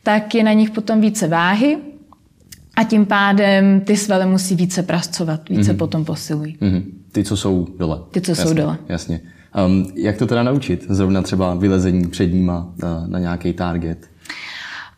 tak 0.02 0.35
je 0.35 0.44
na 0.44 0.52
nich 0.52 0.70
potom 0.70 1.00
více 1.00 1.28
váhy, 1.28 1.76
a 2.76 2.85
tím 2.85 3.07
pádem 3.07 3.81
ty 3.81 3.97
svaly 3.97 4.26
musí 4.26 4.54
více 4.54 4.83
pracovat, 4.83 5.49
více 5.49 5.73
mm-hmm. 5.73 5.76
potom 5.76 6.04
posilují. 6.04 6.57
Mm-hmm. 6.61 6.83
Ty, 7.12 7.25
co 7.25 7.37
jsou 7.37 7.66
dole. 7.78 7.99
Ty, 8.11 8.21
co 8.21 8.31
jasně, 8.31 8.45
jsou 8.45 8.54
dole. 8.54 8.78
Jasně. 8.88 9.21
Um, 9.66 9.87
jak 9.95 10.16
to 10.16 10.26
teda 10.26 10.43
naučit? 10.43 10.87
Zrovna 10.88 11.23
třeba 11.23 11.54
vylezení 11.54 12.09
předníma 12.09 12.69
na, 12.83 13.04
na 13.07 13.19
nějaký 13.19 13.52
target? 13.52 14.07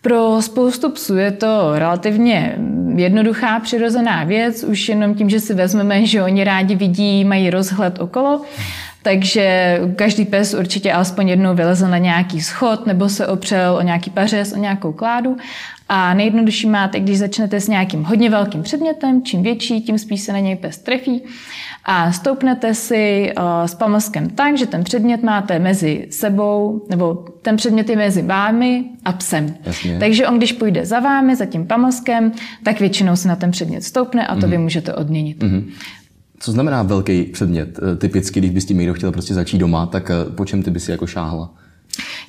Pro 0.02 0.42
spoustu 0.42 0.90
psů 0.90 1.16
je 1.16 1.30
to 1.30 1.70
relativně 1.74 2.58
jednoduchá, 2.96 3.60
přirozená 3.60 4.24
věc, 4.24 4.64
už 4.64 4.88
jenom 4.88 5.14
tím, 5.14 5.30
že 5.30 5.40
si 5.40 5.54
vezmeme, 5.54 6.06
že 6.06 6.22
oni 6.22 6.44
rádi 6.44 6.76
vidí, 6.76 7.24
mají 7.24 7.50
rozhled 7.50 7.98
okolo, 7.98 8.42
takže 9.02 9.80
každý 9.96 10.24
pes 10.24 10.54
určitě 10.54 10.92
alespoň 10.92 11.28
jednou 11.28 11.54
vylezl 11.54 11.88
na 11.88 11.98
nějaký 11.98 12.40
schod 12.40 12.86
nebo 12.86 13.08
se 13.08 13.26
opřel 13.26 13.76
o 13.76 13.82
nějaký 13.82 14.10
pařez, 14.10 14.52
o 14.52 14.56
nějakou 14.56 14.92
kládu 14.92 15.36
a 15.88 16.14
nejjednodušší 16.14 16.68
máte, 16.68 17.00
když 17.00 17.18
začnete 17.18 17.60
s 17.60 17.68
nějakým 17.68 18.04
hodně 18.04 18.30
velkým 18.30 18.62
předmětem, 18.62 19.22
čím 19.22 19.42
větší, 19.42 19.80
tím 19.80 19.98
spíš 19.98 20.20
se 20.20 20.32
na 20.32 20.38
něj 20.38 20.56
pes 20.56 20.78
trefí 20.78 21.22
a 21.84 22.12
stoupnete 22.12 22.74
si 22.74 23.32
uh, 23.38 23.44
s 23.66 23.74
pamaskem 23.74 24.30
tak, 24.30 24.58
že 24.58 24.66
ten 24.66 24.84
předmět 24.84 25.22
máte 25.22 25.58
mezi 25.58 26.06
sebou, 26.10 26.86
nebo 26.90 27.24
ten 27.42 27.56
předmět 27.56 27.88
je 27.88 27.96
mezi 27.96 28.22
vámi 28.22 28.84
a 29.04 29.12
psem. 29.12 29.54
Jasně. 29.64 29.98
Takže 29.98 30.26
on, 30.26 30.38
když 30.38 30.52
půjde 30.52 30.86
za 30.86 31.00
vámi, 31.00 31.36
za 31.36 31.46
tím 31.46 31.66
pamaskem, 31.66 32.32
tak 32.62 32.80
většinou 32.80 33.16
se 33.16 33.28
na 33.28 33.36
ten 33.36 33.50
předmět 33.50 33.84
stoupne 33.84 34.26
a 34.26 34.34
to 34.34 34.46
mm. 34.46 34.50
vy 34.50 34.58
můžete 34.58 34.94
odměnit. 34.94 35.42
Mm. 35.42 35.70
Co 36.38 36.52
znamená 36.52 36.82
velký 36.82 37.22
předmět? 37.22 37.78
Eh, 37.92 37.96
typicky, 37.96 38.40
když 38.40 38.50
by 38.50 38.60
s 38.60 38.64
tím 38.64 38.78
někdo 38.78 38.94
chtěl 38.94 39.12
prostě 39.12 39.34
začít 39.34 39.58
doma, 39.58 39.86
tak 39.86 40.10
eh, 40.10 40.30
po 40.30 40.44
čem 40.44 40.62
ty 40.62 40.70
by 40.70 40.80
si 40.80 40.90
jako 40.90 41.06
šáhla? 41.06 41.54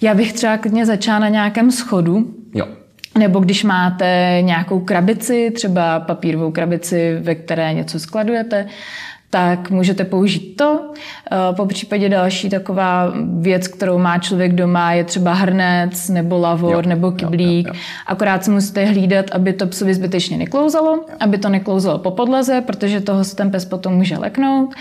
Já 0.02 0.14
bych 0.14 0.34
třeba 0.34 0.58
klidně 0.58 0.86
začala 0.86 1.20
na 1.20 1.30
nějakém 1.30 1.72
schodu. 1.72 2.34
Jo. 2.54 2.68
Nebo 3.18 3.40
když 3.40 3.64
máte 3.64 4.38
nějakou 4.42 4.80
krabici, 4.80 5.52
třeba 5.56 6.00
papírovou 6.00 6.52
krabici, 6.52 7.18
ve 7.22 7.36
které 7.36 7.74
něco 7.74 8.00
skladujete, 8.00 8.68
tak 9.30 9.70
můžete 9.72 10.04
použít 10.04 10.56
to. 10.56 10.94
Eh, 11.32 11.36
po 11.56 11.66
případě 11.66 12.10
další 12.10 12.50
taková 12.50 13.14
věc, 13.40 13.68
kterou 13.68 13.98
má 13.98 14.18
člověk 14.18 14.54
doma, 14.54 14.94
je 14.94 15.04
třeba 15.04 15.34
hrnec 15.34 16.10
nebo 16.10 16.38
lavor 16.38 16.74
jo, 16.74 16.90
nebo 16.90 17.12
kyblík. 17.12 17.68
Jo, 17.68 17.74
jo, 17.74 17.80
jo. 17.80 17.82
Akorát 18.08 18.44
si 18.44 18.52
musíte 18.52 18.86
hlídat, 18.86 19.26
aby 19.32 19.54
to 19.54 19.68
psovi 19.68 19.94
zbytečně 19.94 20.38
neklouzalo, 20.38 20.92
jo. 20.96 21.16
aby 21.20 21.38
to 21.38 21.50
neklouzalo 21.50 22.00
po 22.00 22.12
podlaze, 22.12 22.62
protože 22.62 23.02
toho 23.02 23.24
se 23.24 23.36
ten 23.36 23.52
pes 23.52 23.66
potom 23.66 23.94
může 23.94 24.18
leknout 24.18 24.76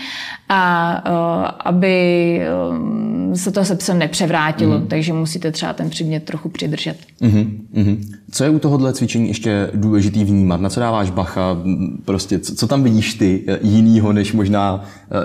a 0.49 1.03
uh, 1.09 1.47
aby 1.65 2.41
um, 2.69 3.35
se 3.35 3.51
to 3.51 3.65
se 3.65 3.75
psem 3.75 3.99
nepřevrátilo, 3.99 4.79
mm. 4.79 4.87
takže 4.87 5.13
musíte 5.13 5.51
třeba 5.51 5.73
ten 5.73 5.89
předmět 5.89 6.23
trochu 6.23 6.49
přidržet. 6.49 6.97
Mm-hmm, 7.21 7.57
mm-hmm. 7.75 8.16
Co 8.31 8.43
je 8.43 8.49
u 8.49 8.59
tohohle 8.59 8.93
cvičení 8.93 9.27
ještě 9.27 9.71
důležitý 9.73 10.23
vnímat? 10.23 10.61
Na 10.61 10.69
co 10.69 10.79
dáváš 10.79 11.09
bacha? 11.09 11.57
Prostě, 12.05 12.39
co, 12.39 12.55
co 12.55 12.67
tam 12.67 12.83
vidíš 12.83 13.13
ty 13.13 13.43
eh, 13.47 13.59
jinýho, 13.61 14.13
než 14.13 14.33
možná 14.33 14.73
uh, 14.73 14.81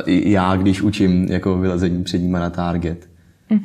já, 0.07 0.57
když 0.57 0.83
učím 0.83 1.27
jako 1.31 1.59
vylezení 1.59 2.05
předníma 2.05 2.39
na 2.39 2.51
target? 2.51 3.09
Mm. 3.51 3.61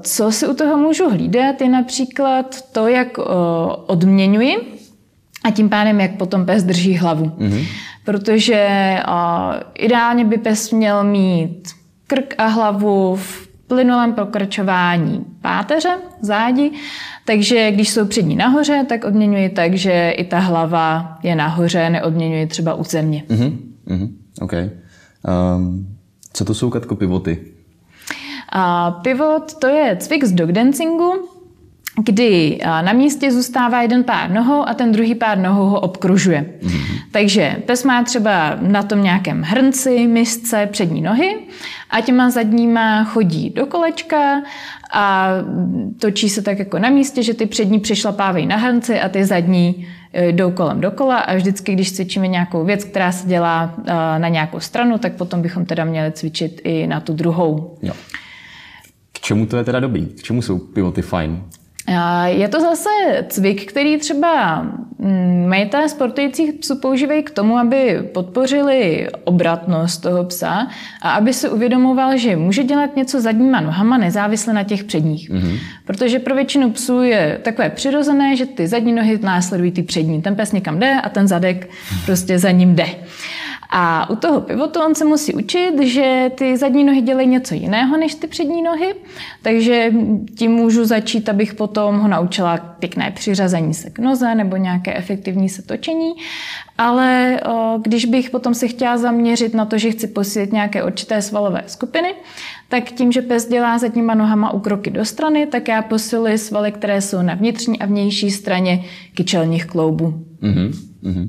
Co 0.00 0.32
si 0.32 0.46
u 0.46 0.54
toho 0.54 0.76
můžu 0.76 1.10
hlídat, 1.10 1.60
je 1.60 1.68
například 1.68 2.62
to, 2.72 2.88
jak 2.88 3.18
odměňuji 3.86 4.56
a 5.44 5.50
tím 5.50 5.68
pádem, 5.68 6.00
jak 6.00 6.16
potom 6.16 6.46
pes 6.46 6.64
drží 6.64 6.96
hlavu. 6.96 7.24
Mm-hmm. 7.24 7.66
Protože 8.04 8.96
ideálně 9.74 10.24
by 10.24 10.38
pes 10.38 10.70
měl 10.70 11.04
mít 11.04 11.68
krk 12.06 12.34
a 12.38 12.46
hlavu 12.46 13.16
v 13.16 13.45
plynulém 13.66 14.12
pokračování 14.12 15.24
páteře, 15.40 15.96
zádi, 16.20 16.70
takže 17.24 17.70
když 17.70 17.90
jsou 17.90 18.06
přední 18.06 18.36
nahoře, 18.36 18.86
tak 18.88 19.04
odměňuji 19.04 19.48
tak, 19.48 19.74
že 19.74 20.10
i 20.10 20.24
ta 20.24 20.38
hlava 20.38 21.18
je 21.22 21.36
nahoře, 21.36 21.90
neodměňuji 21.90 22.46
třeba 22.46 22.74
u 22.74 22.84
země. 22.84 23.24
Mm-hmm. 23.28 23.56
Mm-hmm. 23.88 24.08
Okay. 24.40 24.70
Um, 25.56 25.96
co 26.32 26.44
to 26.44 26.54
jsou 26.54 26.70
Katko 26.70 26.96
pivoty? 26.96 27.38
A 28.52 28.90
pivot 28.90 29.54
to 29.54 29.66
je 29.66 29.96
cvik 29.96 30.24
z 30.24 30.32
dog 30.32 30.52
dancingu, 30.52 31.12
kdy 32.04 32.58
na 32.64 32.92
místě 32.92 33.32
zůstává 33.32 33.82
jeden 33.82 34.04
pár 34.04 34.30
nohou 34.30 34.68
a 34.68 34.74
ten 34.74 34.92
druhý 34.92 35.14
pár 35.14 35.38
nohou 35.38 35.66
ho 35.66 35.80
obkružuje. 35.80 36.46
Mm-hmm. 36.62 36.85
Takže 37.16 37.56
pes 37.66 37.84
má 37.84 38.04
třeba 38.04 38.58
na 38.60 38.82
tom 38.82 39.02
nějakém 39.02 39.42
hrnci, 39.42 40.06
misce 40.06 40.68
přední 40.72 41.00
nohy 41.00 41.38
a 41.90 42.00
těma 42.00 42.30
zadníma 42.30 43.04
chodí 43.04 43.50
do 43.50 43.66
kolečka 43.66 44.42
a 44.92 45.28
točí 46.00 46.28
se 46.28 46.42
tak 46.42 46.58
jako 46.58 46.78
na 46.78 46.90
místě, 46.90 47.22
že 47.22 47.34
ty 47.34 47.46
přední 47.46 47.80
přešlapávají 47.80 48.46
na 48.46 48.56
hrnci 48.56 49.00
a 49.00 49.08
ty 49.08 49.24
zadní 49.24 49.88
e, 50.12 50.32
jdou 50.32 50.50
kolem 50.50 50.80
dokola 50.80 51.16
a 51.16 51.34
vždycky, 51.34 51.72
když 51.72 51.92
cvičíme 51.92 52.28
nějakou 52.28 52.64
věc, 52.64 52.84
která 52.84 53.12
se 53.12 53.28
dělá 53.28 53.74
e, 53.86 53.92
na 54.18 54.28
nějakou 54.28 54.60
stranu, 54.60 54.98
tak 54.98 55.12
potom 55.12 55.42
bychom 55.42 55.64
teda 55.64 55.84
měli 55.84 56.12
cvičit 56.12 56.60
i 56.64 56.86
na 56.86 57.00
tu 57.00 57.12
druhou. 57.12 57.78
Jo. 57.82 57.92
K 59.12 59.20
čemu 59.20 59.46
to 59.46 59.56
je 59.56 59.64
teda 59.64 59.80
dobrý? 59.80 60.06
K 60.06 60.22
čemu 60.22 60.42
jsou 60.42 60.58
pivoty 60.58 61.02
fajn? 61.02 61.42
Je 62.26 62.48
to 62.48 62.60
zase 62.60 62.90
cvik, 63.28 63.70
který 63.70 63.98
třeba 63.98 64.62
mm, 64.98 65.48
majitelé 65.48 65.88
sportujících 65.88 66.52
psů 66.52 66.76
používají 66.80 67.22
k 67.22 67.30
tomu, 67.30 67.58
aby 67.58 68.00
podpořili 68.14 69.08
obratnost 69.24 70.02
toho 70.02 70.24
psa 70.24 70.68
a 71.02 71.10
aby 71.10 71.32
se 71.32 71.50
uvědomoval, 71.50 72.16
že 72.16 72.36
může 72.36 72.64
dělat 72.64 72.96
něco 72.96 73.20
zadníma 73.20 73.60
nohama 73.60 73.98
nezávisle 73.98 74.52
na 74.52 74.62
těch 74.62 74.84
předních. 74.84 75.30
Mm-hmm. 75.30 75.58
Protože 75.84 76.18
pro 76.18 76.34
většinu 76.34 76.70
psů 76.70 77.02
je 77.02 77.40
takové 77.42 77.70
přirozené, 77.70 78.36
že 78.36 78.46
ty 78.46 78.66
zadní 78.66 78.92
nohy 78.92 79.18
následují 79.22 79.72
ty 79.72 79.82
přední. 79.82 80.22
Ten 80.22 80.36
pes 80.36 80.52
někam 80.52 80.78
jde 80.78 81.00
a 81.02 81.08
ten 81.08 81.28
zadek 81.28 81.70
prostě 82.06 82.38
za 82.38 82.50
ním 82.50 82.74
jde. 82.74 82.86
A 83.70 84.10
u 84.10 84.16
toho 84.16 84.40
pivotu 84.40 84.80
on 84.80 84.94
se 84.94 85.04
musí 85.04 85.34
učit, 85.34 85.80
že 85.82 86.30
ty 86.34 86.56
zadní 86.56 86.84
nohy 86.84 87.00
dělají 87.00 87.28
něco 87.28 87.54
jiného 87.54 87.96
než 87.96 88.14
ty 88.14 88.26
přední 88.26 88.62
nohy, 88.62 88.94
takže 89.42 89.92
tím 90.34 90.50
můžu 90.50 90.84
začít, 90.84 91.28
abych 91.28 91.54
potom 91.54 91.98
ho 91.98 92.08
naučila 92.08 92.56
pěkné 92.56 93.10
přiřazení 93.10 93.74
se 93.74 93.90
k 93.90 93.98
noze 93.98 94.34
nebo 94.34 94.56
nějaké 94.56 94.94
efektivní 94.94 95.48
se 95.48 95.62
točení. 95.62 96.12
Ale 96.78 97.40
když 97.82 98.04
bych 98.04 98.30
potom 98.30 98.54
se 98.54 98.68
chtěla 98.68 98.98
zaměřit 98.98 99.54
na 99.54 99.64
to, 99.64 99.78
že 99.78 99.90
chci 99.90 100.06
posílit 100.06 100.52
nějaké 100.52 100.84
určité 100.84 101.22
svalové 101.22 101.62
skupiny, 101.66 102.14
tak 102.68 102.84
tím, 102.84 103.12
že 103.12 103.22
pes 103.22 103.48
dělá 103.48 103.78
zadníma 103.78 104.14
nohama 104.14 104.52
ukroky 104.52 104.90
do 104.90 105.04
strany, 105.04 105.46
tak 105.46 105.68
já 105.68 105.82
posiluji 105.82 106.38
svaly, 106.38 106.72
které 106.72 107.00
jsou 107.00 107.22
na 107.22 107.34
vnitřní 107.34 107.78
a 107.78 107.86
vnější 107.86 108.30
straně 108.30 108.84
kyčelních 109.14 109.66
kloubů. 109.66 110.24
Mm-hmm. 110.42 110.70
Mm-hmm. 111.04 111.28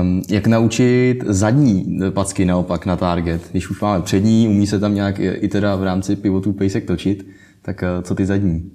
Um, 0.00 0.22
jak 0.28 0.46
naučit 0.46 1.18
zadní 1.26 1.98
packy 2.10 2.44
naopak 2.44 2.86
na 2.86 2.96
target? 2.96 3.48
Když 3.50 3.70
už 3.70 3.80
máme 3.80 4.02
přední, 4.04 4.48
umí 4.48 4.66
se 4.66 4.78
tam 4.78 4.94
nějak 4.94 5.14
i 5.18 5.48
teda 5.48 5.76
v 5.76 5.84
rámci 5.84 6.16
pivotů 6.16 6.52
pejsek 6.52 6.84
točit, 6.86 7.26
tak 7.62 7.82
uh, 7.82 8.02
co 8.02 8.14
ty 8.14 8.26
zadní? 8.26 8.70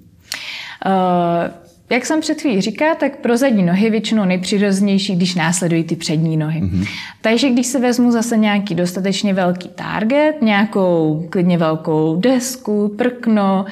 Uh, 0.86 1.62
jak 1.90 2.06
jsem 2.06 2.20
před 2.20 2.40
chvílí 2.40 2.60
říká, 2.60 2.94
tak 2.94 3.16
pro 3.16 3.36
zadní 3.36 3.62
nohy 3.62 3.90
většinou 3.90 4.24
nejpřirozenější, 4.24 5.16
když 5.16 5.34
následují 5.34 5.84
ty 5.84 5.96
přední 5.96 6.36
nohy. 6.36 6.60
Mm-hmm. 6.62 6.86
Takže 7.20 7.50
když 7.50 7.66
se 7.66 7.80
vezmu 7.80 8.12
zase 8.12 8.36
nějaký 8.36 8.74
dostatečně 8.74 9.34
velký 9.34 9.68
target, 9.68 10.42
nějakou 10.42 11.26
klidně 11.30 11.58
velkou 11.58 12.16
desku, 12.20 12.94
prkno, 12.98 13.64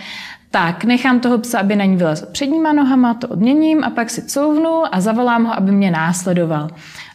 tak 0.50 0.84
nechám 0.84 1.20
toho 1.20 1.38
psa, 1.38 1.58
aby 1.58 1.76
na 1.76 1.84
ní 1.84 1.96
vylezl 1.96 2.26
předníma 2.32 2.72
nohama, 2.72 3.14
to 3.14 3.28
odměním 3.28 3.84
a 3.84 3.90
pak 3.90 4.10
si 4.10 4.22
couvnu 4.22 4.82
a 4.94 5.00
zavolám 5.00 5.44
ho, 5.44 5.54
aby 5.54 5.72
mě 5.72 5.90
následoval. 5.90 6.70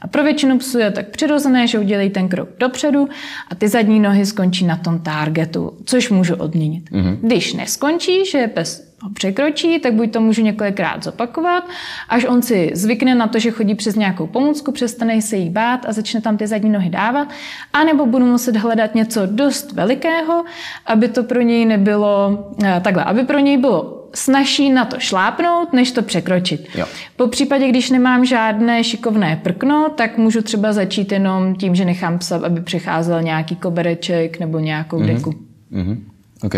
A 0.05 0.07
pro 0.07 0.23
většinu 0.23 0.57
psů 0.57 0.79
je 0.79 0.91
tak 0.91 1.07
přirozené, 1.07 1.67
že 1.67 1.79
udělají 1.79 2.09
ten 2.09 2.27
krok 2.27 2.49
dopředu 2.59 3.09
a 3.51 3.55
ty 3.55 3.67
zadní 3.67 3.99
nohy 3.99 4.25
skončí 4.25 4.65
na 4.65 4.75
tom 4.75 4.99
targetu, 4.99 5.73
což 5.85 6.09
můžu 6.09 6.35
odměnit. 6.35 6.89
Mm-hmm. 6.91 7.17
Když 7.21 7.53
neskončí, 7.53 8.25
že 8.25 8.47
pes 8.47 8.93
ho 9.01 9.09
překročí, 9.09 9.79
tak 9.79 9.93
buď 9.93 10.13
to 10.13 10.21
můžu 10.21 10.41
několikrát 10.41 11.03
zopakovat, 11.03 11.63
až 12.09 12.25
on 12.25 12.41
si 12.41 12.71
zvykne 12.73 13.15
na 13.15 13.27
to, 13.27 13.39
že 13.39 13.51
chodí 13.51 13.75
přes 13.75 13.95
nějakou 13.95 14.27
pomůcku, 14.27 14.71
přestane 14.71 15.21
se 15.21 15.35
jí 15.37 15.49
bát 15.49 15.85
a 15.89 15.93
začne 15.93 16.21
tam 16.21 16.37
ty 16.37 16.47
zadní 16.47 16.69
nohy 16.69 16.89
dávat, 16.89 17.27
anebo 17.73 18.05
budu 18.05 18.25
muset 18.25 18.55
hledat 18.55 18.95
něco 18.95 19.25
dost 19.25 19.71
velikého, 19.71 20.43
aby 20.85 21.07
to 21.07 21.23
pro 21.23 21.41
něj 21.41 21.65
nebylo 21.65 22.45
eh, 22.63 22.81
takhle, 22.83 23.03
aby 23.03 23.23
pro 23.23 23.39
něj 23.39 23.57
bylo 23.57 24.04
snaží 24.15 24.69
na 24.69 24.85
to 24.85 24.99
šlápnout, 24.99 25.73
než 25.73 25.91
to 25.91 26.01
překročit. 26.01 26.67
Jo. 26.75 26.85
Po 27.15 27.27
případě, 27.27 27.67
když 27.67 27.89
nemám 27.89 28.25
žádné 28.25 28.83
šikovné 28.83 29.39
prkno, 29.43 29.89
tak 29.95 30.17
můžu 30.17 30.41
třeba 30.41 30.73
začít 30.73 31.11
jenom 31.11 31.55
tím, 31.55 31.75
že 31.75 31.85
nechám 31.85 32.19
psa, 32.19 32.39
aby 32.45 32.61
přecházel 32.61 33.21
nějaký 33.21 33.55
kobereček 33.55 34.39
nebo 34.39 34.59
nějakou 34.59 34.99
mm-hmm. 34.99 35.15
deku. 35.15 35.33
Mm-hmm. 35.73 35.97
OK. 36.43 36.53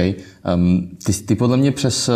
Um, 0.55 0.89
ty, 1.05 1.13
ty 1.13 1.35
podle 1.35 1.57
mě 1.57 1.71
přes, 1.71 2.09
uh, 2.09 2.15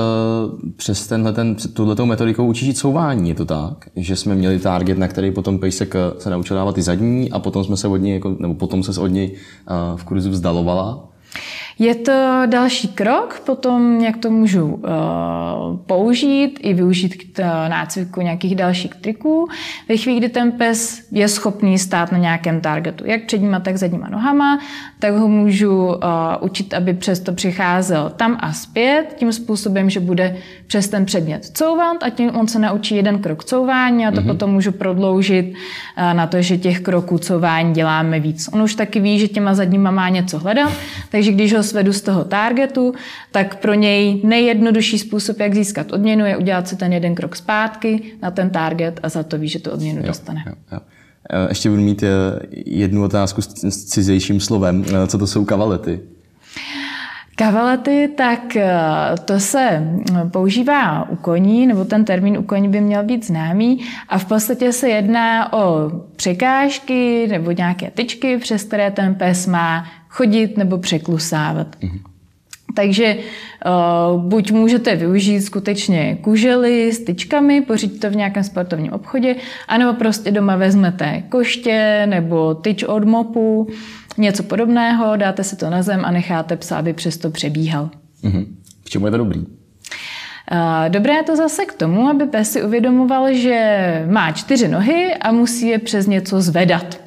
přes 0.76 1.08
tenhle, 1.08 1.34
ten, 1.34 1.56
tuhletou 1.56 2.06
metodikou 2.06 2.46
učíš 2.46 2.80
couvání, 2.80 3.30
je 3.30 3.36
to 3.36 3.46
tak? 3.46 3.90
Že 3.96 4.16
jsme 4.16 4.36
měli 4.36 4.60
target, 4.60 4.98
na 4.98 5.08
který 5.08 5.32
potom 5.32 5.60
pejsek 5.60 5.96
uh, 5.96 6.20
se 6.20 6.30
naučil 6.30 6.56
dávat 6.58 6.76
ty 6.76 6.82
zadní 6.82 7.32
a 7.32 7.40
potom 7.40 7.64
jsme 7.64 7.78
se 7.78 7.88
od 7.88 7.98
něj, 7.98 8.14
jako, 8.14 8.36
nebo 8.40 8.54
potom 8.54 8.84
se 8.84 9.02
od 9.02 9.08
něj 9.08 9.32
uh, 9.32 9.98
v 9.98 10.04
kurzu 10.04 10.30
vzdalovala? 10.30 11.11
Je 11.80 11.96
to 11.96 12.42
další 12.46 12.88
krok, 12.88 13.42
potom 13.46 14.02
jak 14.02 14.18
to 14.18 14.32
můžu 14.32 14.66
uh, 14.66 14.82
použít 15.86 16.60
i 16.62 16.74
využít 16.74 17.16
k 17.16 17.40
nácviku 17.68 18.22
nějakých 18.22 18.56
dalších 18.56 18.96
triků. 18.96 19.48
Ve 19.90 19.98
chvíli, 19.98 20.20
kdy 20.20 20.30
ten 20.30 20.52
pes 20.52 21.08
je 21.12 21.28
schopný 21.28 21.80
stát 21.80 22.12
na 22.12 22.18
nějakém 22.18 22.62
targetu, 22.62 23.04
jak 23.08 23.26
předníma, 23.26 23.60
tak 23.60 23.78
zadníma 23.78 24.10
nohama, 24.10 24.60
tak 25.00 25.14
ho 25.14 25.28
můžu 25.28 25.86
uh, 25.86 25.94
učit, 26.42 26.74
aby 26.74 26.94
přesto 26.94 27.34
přicházel 27.34 28.10
tam 28.16 28.38
a 28.40 28.54
zpět, 28.54 29.16
tím 29.18 29.34
způsobem, 29.34 29.90
že 29.90 30.00
bude 30.00 30.38
přes 30.68 30.88
ten 30.88 31.06
předmět 31.06 31.46
couvat 31.46 32.04
a 32.04 32.10
tím 32.10 32.36
on 32.36 32.48
se 32.48 32.60
naučí 32.60 32.96
jeden 32.96 33.20
krok 33.20 33.44
couvání 33.44 34.08
a 34.08 34.12
to 34.12 34.22
mm-hmm. 34.22 34.28
potom 34.28 34.52
můžu 34.52 34.72
prodloužit 34.72 35.46
uh, 35.50 36.14
na 36.14 36.28
to, 36.28 36.42
že 36.42 36.58
těch 36.58 36.80
kroků 36.80 37.18
couvání 37.18 37.74
děláme 37.74 38.20
víc. 38.20 38.50
On 38.54 38.62
už 38.62 38.76
taky 38.76 39.00
ví, 39.00 39.20
že 39.20 39.28
těma 39.28 39.54
zadníma 39.54 39.92
má 39.92 40.10
něco 40.10 40.40
hledat, 40.40 40.72
takže 41.22 41.32
když 41.32 41.54
ho 41.54 41.64
svedu 41.64 41.94
z 41.94 42.02
toho 42.02 42.24
targetu, 42.24 42.94
tak 43.32 43.56
pro 43.56 43.74
něj 43.74 44.22
nejjednodušší 44.24 45.00
způsob, 45.00 45.40
jak 45.40 45.56
získat 45.56 45.94
odměnu, 45.94 46.26
je 46.26 46.38
udělat 46.38 46.68
si 46.68 46.76
ten 46.76 46.94
jeden 46.94 47.16
krok 47.16 47.36
zpátky 47.36 48.02
na 48.22 48.32
ten 48.32 48.50
target 48.50 49.00
a 49.04 49.10
za 49.10 49.24
to 49.24 49.38
ví, 49.38 49.48
že 49.48 49.60
tu 49.60 49.72
odměnu 49.72 50.00
jo, 50.00 50.08
dostane. 50.08 50.44
Jo, 50.48 50.54
jo. 50.72 50.80
E, 51.30 51.50
ještě 51.50 51.70
budu 51.70 51.82
mít 51.82 52.04
e, 52.04 52.10
jednu 52.52 53.04
otázku 53.04 53.42
s 53.42 53.86
cizejším 53.86 54.40
slovem. 54.40 54.86
E, 55.04 55.08
co 55.08 55.18
to 55.18 55.28
jsou 55.28 55.46
kavalety? 55.46 56.00
Kavalety, 57.36 58.10
tak 58.18 58.58
to 59.26 59.40
se 59.40 59.84
používá 60.32 61.10
u 61.10 61.16
koní, 61.16 61.68
nebo 61.68 61.86
ten 61.86 62.06
termín 62.06 62.38
u 62.38 62.44
koní 62.44 62.70
by 62.70 62.82
měl 62.82 63.04
být 63.04 63.26
známý 63.26 63.80
a 64.10 64.18
v 64.18 64.26
podstatě 64.26 64.74
se 64.74 64.90
jedná 64.90 65.54
o 65.54 65.92
překážky 66.16 67.28
nebo 67.28 67.52
nějaké 67.52 67.92
tyčky, 67.92 68.38
přes 68.38 68.64
které 68.64 68.92
ten 68.92 69.16
pes 69.16 69.48
má 69.48 69.86
chodit 70.12 70.58
nebo 70.58 70.78
překlusávat. 70.78 71.76
Mm-hmm. 71.76 72.00
Takže 72.76 73.16
uh, 73.16 74.22
buď 74.22 74.52
můžete 74.52 74.96
využít 74.96 75.42
skutečně 75.42 76.18
kužely 76.22 76.94
s 76.94 77.00
tyčkami, 77.00 77.62
pořídit 77.62 78.00
to 78.00 78.10
v 78.10 78.16
nějakém 78.16 78.44
sportovním 78.44 78.94
obchodě, 78.94 79.36
anebo 79.68 79.94
prostě 79.94 80.32
doma 80.32 80.56
vezmete 80.56 81.24
koště 81.30 82.08
nebo 82.10 82.56
tyč 82.56 82.84
od 82.84 83.06
mopu, 83.06 83.68
něco 84.18 84.44
podobného, 84.44 85.18
dáte 85.18 85.44
si 85.44 85.56
to 85.56 85.70
na 85.70 85.82
zem 85.82 86.06
a 86.06 86.12
necháte 86.12 86.56
psa, 86.56 86.78
aby 86.78 86.94
přesto 86.94 87.30
přebíhal. 87.30 87.90
Mm-hmm. 88.24 88.46
K 88.84 88.90
čemu 88.90 89.06
je 89.06 89.12
to 89.12 89.18
dobrý? 89.18 89.46
Dobré 90.90 91.14
je 91.14 91.24
to 91.24 91.36
zase 91.36 91.66
k 91.66 91.74
tomu, 91.74 92.08
aby 92.08 92.26
pes 92.26 92.52
si 92.52 92.64
uvědomoval, 92.64 93.34
že 93.34 94.06
má 94.10 94.32
čtyři 94.32 94.68
nohy 94.68 95.14
a 95.14 95.32
musí 95.32 95.68
je 95.68 95.80
přes 95.80 96.08
něco 96.08 96.42
zvedat. 96.42 97.01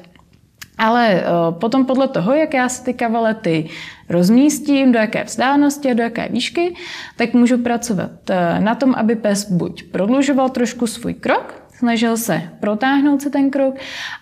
Ale 0.77 1.13
eh, 1.13 1.23
potom 1.51 1.85
podle 1.85 2.07
toho, 2.07 2.33
jak 2.33 2.53
já 2.53 2.69
si 2.69 2.83
ty 2.83 2.93
kavalety 2.93 3.69
rozmístím, 4.09 4.91
do 4.91 4.99
jaké 4.99 5.23
vzdálenosti 5.23 5.91
a 5.91 5.93
do 5.93 6.03
jaké 6.03 6.29
výšky, 6.29 6.75
tak 7.17 7.33
můžu 7.33 7.57
pracovat 7.57 8.11
eh, 8.29 8.59
na 8.59 8.75
tom, 8.75 8.95
aby 8.95 9.15
pes 9.15 9.51
buď 9.51 9.83
prodlužoval 9.83 10.49
trošku 10.49 10.87
svůj 10.87 11.13
krok, 11.13 11.65
snažil 11.77 12.17
se 12.17 12.41
protáhnout 12.59 13.21
se 13.21 13.29
ten 13.29 13.49
krok, 13.49 13.75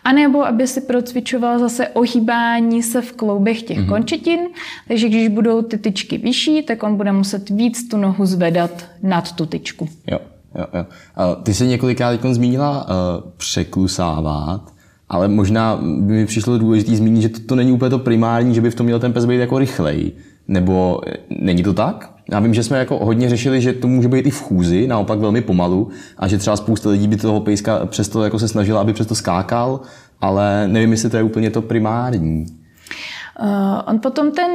anebo 0.03 0.45
aby 0.45 0.67
si 0.67 0.81
procvičoval 0.81 1.60
zase 1.60 1.88
ohýbání 1.88 2.83
se 2.83 3.01
v 3.01 3.12
kloubech 3.12 3.63
těch 3.63 3.79
mm-hmm. 3.79 3.89
končetin, 3.89 4.39
takže 4.88 5.10
když 5.10 5.27
budou 5.27 5.62
ty 5.62 5.77
tyčky 5.77 6.17
vyšší, 6.17 6.63
tak 6.63 6.83
on 6.83 6.95
bude 6.95 7.12
muset 7.12 7.50
víc 7.50 7.89
tu 7.89 7.98
nohu 7.98 8.25
zvedat 8.25 8.86
nad 9.03 9.31
tu 9.31 9.45
tyčku. 9.45 9.89
Jo, 10.12 10.19
jo, 10.55 10.65
jo. 10.74 10.86
Ty 11.43 11.53
jsi 11.53 11.67
několikrát 11.67 12.19
zmínila 12.31 12.86
uh, 12.86 13.31
překlusávat, 13.38 14.72
ale 15.13 15.27
možná 15.27 15.79
by 15.82 16.13
mi 16.13 16.25
přišlo 16.25 16.58
důležité 16.58 16.96
zmínit, 16.96 17.22
že 17.22 17.29
to, 17.29 17.39
to 17.39 17.55
není 17.55 17.72
úplně 17.72 17.89
to 17.89 18.00
primární, 18.00 18.55
že 18.55 18.62
by 18.62 18.72
v 18.72 18.75
tom 18.75 18.86
měl 18.86 19.00
ten 19.00 19.13
pes 19.13 19.25
být 19.25 19.38
jako 19.38 19.60
rychlej. 19.60 20.12
Nebo 20.48 21.01
není 21.29 21.63
to 21.63 21.74
tak? 21.74 22.13
Já 22.32 22.39
vím, 22.39 22.53
že 22.53 22.63
jsme 22.63 22.79
jako 22.79 23.05
hodně 23.05 23.29
řešili, 23.29 23.62
že 23.62 23.74
to 23.74 23.88
může 23.88 24.08
být 24.08 24.25
i 24.25 24.29
v 24.29 24.41
chůzi, 24.41 24.88
naopak 24.88 25.20
velmi 25.20 25.41
pomalu, 25.41 25.89
a 26.17 26.27
že 26.27 26.38
třeba 26.38 26.55
spousta 26.55 26.89
lidí 26.89 27.08
by 27.08 27.15
toho 27.15 27.39
pejska 27.39 27.86
přesto 27.86 28.24
jako 28.24 28.39
se 28.39 28.48
snažila, 28.48 28.82
aby 28.82 28.93
přesto 28.93 29.15
skákal, 29.15 29.79
ale 30.22 30.67
nevím, 30.67 30.91
jestli 30.91 31.10
to 31.10 31.17
je 31.17 31.24
úplně 31.24 31.50
to 31.50 31.62
primární. 31.62 32.46
Uh, 33.41 33.48
on 33.88 34.00
potom 34.00 34.32
ten 34.32 34.51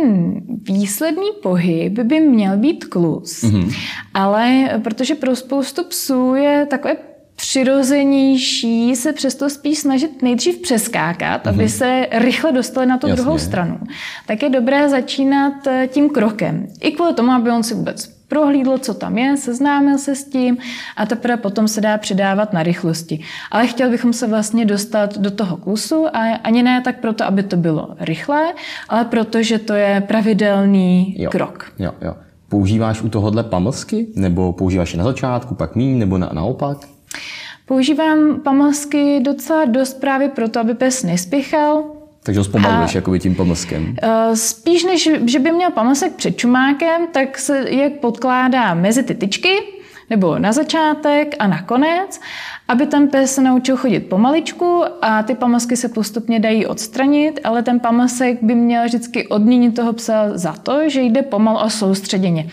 výsledný 0.63 1.29
pohyb 1.43 1.93
by 1.93 2.21
měl 2.21 2.57
být 2.57 2.85
klus, 2.85 3.43
mm-hmm. 3.43 3.75
ale 4.15 4.69
protože 4.85 5.15
pro 5.15 5.37
spoustu 5.37 5.85
psů 5.85 6.35
je 6.35 6.67
takové 6.71 6.97
přirozenější 7.39 8.97
se 8.97 9.13
přesto 9.13 9.51
spíš 9.51 9.79
snažit 9.79 10.23
nejdřív 10.23 10.59
přeskákat, 10.59 11.45
mm-hmm. 11.45 11.49
aby 11.49 11.63
mhm. 11.63 11.69
se 11.69 12.07
rychle 12.13 12.53
dostali 12.53 12.87
na 12.87 12.99
tu 12.99 13.09
Jasně. 13.09 13.23
druhou 13.23 13.39
stranu, 13.39 13.79
tak 14.27 14.43
je 14.43 14.51
dobré 14.51 14.89
začínat 14.89 15.67
eh, 15.67 15.89
tím 15.93 16.11
krokem. 16.11 16.67
I 16.81 16.93
kvůli 16.93 17.15
tomu, 17.15 17.31
aby 17.31 17.51
on 17.51 17.63
si 17.63 17.75
vůbec 17.75 18.07
prohlídl, 18.29 18.79
co 18.79 18.95
tam 18.95 19.19
je, 19.19 19.37
seznámil 19.37 19.99
se 19.99 20.15
s 20.15 20.25
tím 20.25 20.57
a 20.97 21.07
teprve 21.07 21.37
potom 21.37 21.69
se 21.69 21.81
dá 21.81 21.99
přidávat 21.99 22.53
na 22.53 22.63
rychlosti. 22.63 23.21
Ale 23.51 23.67
chtěl 23.67 23.91
bychom 23.91 24.13
se 24.13 24.27
vlastně 24.27 24.65
dostat 24.65 25.19
do 25.19 25.31
toho 25.31 25.57
klusu 25.57 26.07
a 26.17 26.37
ani 26.45 26.63
ne 26.63 26.81
tak 26.81 27.01
proto, 27.01 27.25
aby 27.25 27.43
to 27.43 27.57
bylo 27.57 27.89
rychlé, 28.01 28.53
ale 28.89 29.05
proto, 29.05 29.43
že 29.43 29.59
to 29.59 29.73
je 29.73 30.01
pravidelný 30.01 31.15
jo. 31.19 31.31
krok. 31.31 31.73
Jo, 31.79 31.93
jo. 32.03 32.15
Používáš 32.49 33.03
u 33.03 33.09
tohohle 33.09 33.45
pamlsky? 33.45 34.07
Nebo 34.17 34.53
používáš 34.53 34.93
je 34.93 34.99
na 34.99 35.05
začátku, 35.05 35.55
pak 35.55 35.77
míň, 35.77 35.99
nebo 35.99 36.19
na, 36.19 36.31
naopak? 36.33 36.98
Používám 37.67 38.41
pamlsky 38.41 39.21
docela 39.21 39.65
dost 39.65 40.01
právě 40.01 40.29
proto, 40.29 40.61
aby 40.61 40.75
pes 40.75 41.03
nespěchal. 41.03 41.85
Takže 42.23 42.41
ho 42.41 42.45
zpomaluješ 42.45 42.95
jakoby 42.95 43.19
tím 43.21 43.35
pamlskem? 43.35 43.97
Eh, 44.03 44.37
spíš 44.37 44.85
než, 44.85 45.11
že 45.27 45.39
by 45.39 45.53
měl 45.53 45.71
pamlsek 45.71 46.13
před 46.13 46.37
čumákem, 46.37 47.07
tak 47.13 47.39
se 47.39 47.65
jak 47.69 47.93
podkládá 47.93 48.75
mezi 48.75 49.03
ty 49.03 49.15
tyčky, 49.15 49.59
nebo 50.11 50.39
na 50.39 50.53
začátek 50.53 51.35
a 51.39 51.47
na 51.47 51.63
konec 51.63 52.21
aby 52.69 52.87
ten 52.87 53.09
pes 53.09 53.35
se 53.35 53.43
naučil 53.43 53.77
chodit 53.77 54.01
pomaličku 54.01 54.85
a 55.03 55.23
ty 55.23 55.35
pamlsky 55.35 55.77
se 55.77 55.89
postupně 55.89 56.41
dají 56.41 56.67
odstranit, 56.67 57.41
ale 57.45 57.63
ten 57.63 57.81
pamlsek 57.81 58.43
by 58.43 58.55
měl 58.55 58.85
vždycky 58.85 59.29
odměnit 59.29 59.75
toho 59.75 59.93
psa 59.93 60.39
za 60.39 60.53
to, 60.53 60.89
že 60.89 61.03
jde 61.03 61.23
pomalu 61.23 61.59
a 61.59 61.71
soustředěně. 61.71 62.47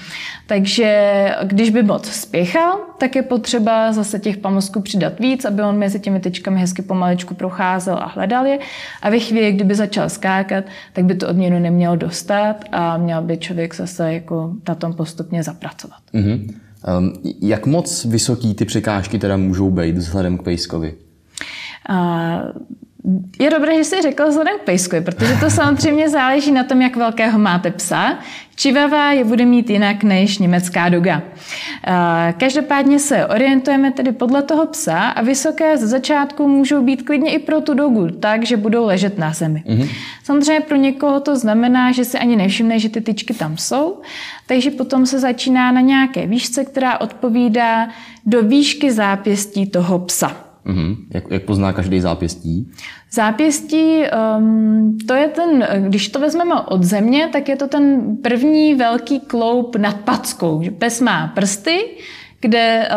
Takže 0.48 1.32
když 1.44 1.70
by 1.70 1.84
moc 1.84 2.10
spěchal, 2.10 2.80
tak 2.98 3.16
je 3.16 3.22
potřeba 3.22 3.92
zase 3.92 4.20
těch 4.20 4.38
pamlsků 4.38 4.82
přidat 4.82 5.20
víc, 5.20 5.46
aby 5.46 5.62
on 5.62 5.78
mezi 5.78 6.00
těmi 6.00 6.20
tyčkami 6.20 6.60
hezky 6.60 6.82
pomaličku 6.82 7.34
procházel 7.34 7.98
a 7.98 8.06
hledal 8.06 8.46
je. 8.46 8.60
A 9.02 9.10
ve 9.10 9.20
chvíli, 9.20 9.52
kdyby 9.52 9.76
začal 9.76 10.10
skákat, 10.10 10.64
tak 10.94 11.06
by 11.06 11.16
to 11.16 11.28
odměnu 11.30 11.60
nemělo 11.60 11.96
dostat 11.96 12.56
a 12.72 12.98
měl 12.98 13.22
by 13.22 13.38
člověk 13.38 13.76
zase 13.76 14.14
jako 14.14 14.52
na 14.68 14.76
tom 14.76 14.94
postupně 14.94 15.44
zapracovat. 15.44 16.00
Mm-hmm. 16.14 16.65
Um, 16.88 17.14
jak 17.42 17.66
moc 17.66 18.06
vysoký 18.06 18.54
ty 18.54 18.66
překážky 18.66 19.20
teda 19.20 19.38
můžou 19.38 19.72
být 19.72 19.98
vzhledem 19.98 20.38
k 20.38 20.44
pejskovi? 20.44 20.96
Uh, 21.90 21.96
je 23.40 23.50
dobré, 23.50 23.78
že 23.78 23.84
jsi 23.84 24.02
řekl 24.02 24.28
vzhledem 24.28 24.60
k 24.60 24.62
pejskovi, 24.62 25.02
protože 25.02 25.38
to 25.40 25.50
samozřejmě 25.50 26.10
záleží 26.10 26.52
na 26.52 26.64
tom, 26.64 26.82
jak 26.82 26.96
velkého 26.96 27.40
máte 27.40 27.72
psa. 27.72 28.18
Čivava 28.56 29.12
je 29.12 29.24
bude 29.24 29.46
mít 29.46 29.70
jinak 29.70 30.04
než 30.04 30.38
německá 30.38 30.90
doga. 30.90 31.22
Každopádně 32.38 33.00
se 33.00 33.26
orientujeme 33.26 33.92
tedy 33.92 34.12
podle 34.12 34.42
toho 34.42 34.66
psa 34.66 35.00
a 35.00 35.22
vysoké 35.22 35.78
ze 35.78 35.88
začátku 35.88 36.48
můžou 36.48 36.84
být 36.84 37.02
klidně 37.02 37.32
i 37.32 37.40
pro 37.40 37.62
tu 37.62 37.74
dogu, 37.74 38.08
tak, 38.10 38.46
že 38.46 38.58
budou 38.58 38.86
ležet 38.86 39.18
na 39.18 39.34
zemi. 39.34 39.64
Mm-hmm. 39.68 39.90
Samozřejmě 40.24 40.62
pro 40.62 40.78
někoho 40.78 41.20
to 41.20 41.36
znamená, 41.36 41.92
že 41.92 42.06
si 42.06 42.18
ani 42.18 42.36
nevšimne, 42.36 42.80
že 42.80 42.90
ty 42.90 43.02
tyčky 43.02 43.34
tam 43.34 43.58
jsou, 43.58 44.02
takže 44.48 44.72
potom 44.72 45.06
se 45.06 45.20
začíná 45.20 45.72
na 45.72 45.82
nějaké 45.82 46.28
výšce, 46.28 46.66
která 46.66 47.02
odpovídá 47.02 47.88
do 48.26 48.42
výšky 48.42 48.92
zápěstí 48.92 49.68
toho 49.68 50.00
psa. 50.00 50.45
Mm-hmm. 50.66 50.96
Jak, 51.14 51.24
jak 51.30 51.44
pozná 51.44 51.74
každý 51.74 52.00
zápěstí? 52.00 52.72
Zápěstí, 53.12 54.02
um, 54.38 54.98
to 55.08 55.14
je 55.14 55.28
ten, 55.28 55.68
když 55.88 56.10
to 56.10 56.20
vezmeme 56.20 56.62
od 56.62 56.84
země, 56.84 57.30
tak 57.32 57.50
je 57.50 57.56
to 57.56 57.68
ten 57.68 58.18
první 58.24 58.74
velký 58.74 59.20
kloup 59.20 59.76
nad 59.76 60.00
packou. 60.02 60.64
Pes 60.78 61.02
má 61.02 61.28
prsty, 61.28 61.80
kde 62.46 62.90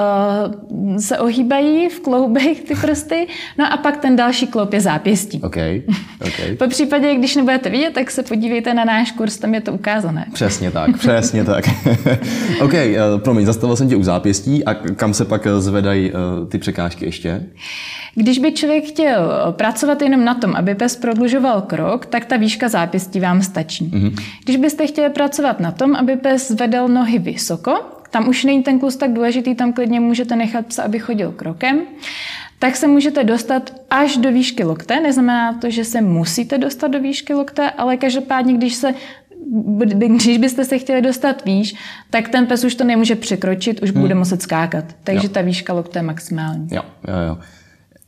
uh, 0.71 0.97
se 0.97 1.19
ohýbají 1.19 1.89
v 1.89 2.01
kloubech 2.01 2.61
ty 2.61 2.75
prsty, 2.75 3.27
no 3.59 3.73
a 3.73 3.77
pak 3.77 3.97
ten 3.97 4.17
další 4.17 4.47
kloup 4.47 4.73
je 4.73 4.81
zápěstí. 4.81 5.41
Okay. 5.43 5.83
Okay. 6.21 6.57
po 6.59 6.69
případě, 6.69 7.15
když 7.15 7.37
nebudete 7.37 7.71
vidět, 7.71 7.95
tak 7.95 8.11
se 8.11 8.23
podívejte 8.23 8.75
na 8.75 8.85
náš 8.85 9.13
kurz, 9.13 9.39
tam 9.39 9.55
je 9.55 9.61
to 9.61 9.73
ukázané. 9.73 10.27
Přesně 10.33 10.71
tak, 10.71 10.97
přesně 10.99 11.45
tak. 11.45 11.65
OK, 12.61 12.73
uh, 12.73 13.21
promiň, 13.21 13.47
zastavil 13.47 13.77
jsem 13.77 13.89
tě 13.89 13.97
u 13.97 14.03
zápěstí 14.03 14.65
a 14.65 14.75
kam 14.75 15.15
se 15.15 15.25
pak 15.25 15.47
zvedají 15.59 16.13
uh, 16.13 16.49
ty 16.49 16.59
překážky 16.59 17.05
ještě? 17.05 17.43
Když 18.15 18.39
by 18.39 18.53
člověk 18.53 18.85
chtěl 18.85 19.33
pracovat 19.51 20.03
jenom 20.03 20.25
na 20.25 20.35
tom, 20.35 20.57
aby 20.57 20.75
pes 20.75 20.97
prodlužoval 20.97 21.61
krok, 21.61 22.07
tak 22.07 22.25
ta 22.25 22.37
výška 22.37 22.69
zápěstí 22.69 23.21
vám 23.21 23.43
stačí. 23.43 23.91
Mm-hmm. 23.91 24.23
Když 24.45 24.57
byste 24.57 24.87
chtěli 24.87 25.11
pracovat 25.11 25.61
na 25.61 25.71
tom, 25.71 25.97
aby 25.97 26.17
pes 26.17 26.49
zvedal 26.49 26.89
nohy 26.89 27.19
vysoko, 27.19 27.98
tam 28.11 28.29
už 28.29 28.45
není 28.45 28.63
ten 28.63 28.79
klus 28.79 28.97
tak 28.97 29.13
důležitý, 29.13 29.55
tam 29.55 29.73
klidně 29.73 30.01
můžete 30.01 30.37
nechat 30.37 30.67
psa, 30.67 30.83
aby 30.83 30.99
chodil 30.99 31.33
krokem, 31.33 31.81
tak 32.59 32.77
se 32.77 32.87
můžete 32.87 33.25
dostat 33.25 33.75
až 33.91 34.17
do 34.17 34.33
výšky 34.33 34.65
lokte. 34.65 35.01
Neznamená 35.01 35.53
to, 35.53 35.71
že 35.71 35.85
se 35.85 36.01
musíte 36.01 36.59
dostat 36.59 36.89
do 36.89 37.01
výšky 37.01 37.35
lokte, 37.35 37.71
ale 37.71 37.97
každopádně, 37.97 38.55
když 38.55 38.75
se 38.75 38.95
když 39.95 40.39
byste 40.39 40.65
se 40.65 40.79
chtěli 40.79 41.03
dostat 41.03 41.45
výš, 41.45 41.75
tak 42.11 42.29
ten 42.29 42.47
pes 42.47 42.65
už 42.65 42.75
to 42.75 42.85
nemůže 42.85 43.17
překročit, 43.17 43.83
už 43.83 43.91
hmm. 43.91 44.01
bude 44.01 44.15
muset 44.15 44.43
skákat. 44.43 44.85
Takže 45.05 45.27
jo. 45.27 45.33
ta 45.33 45.43
výška 45.43 45.73
lokte 45.73 45.99
je 45.99 46.03
maximální. 46.03 46.69
Jo, 46.71 46.83
jo, 47.09 47.15
jo. 47.29 47.39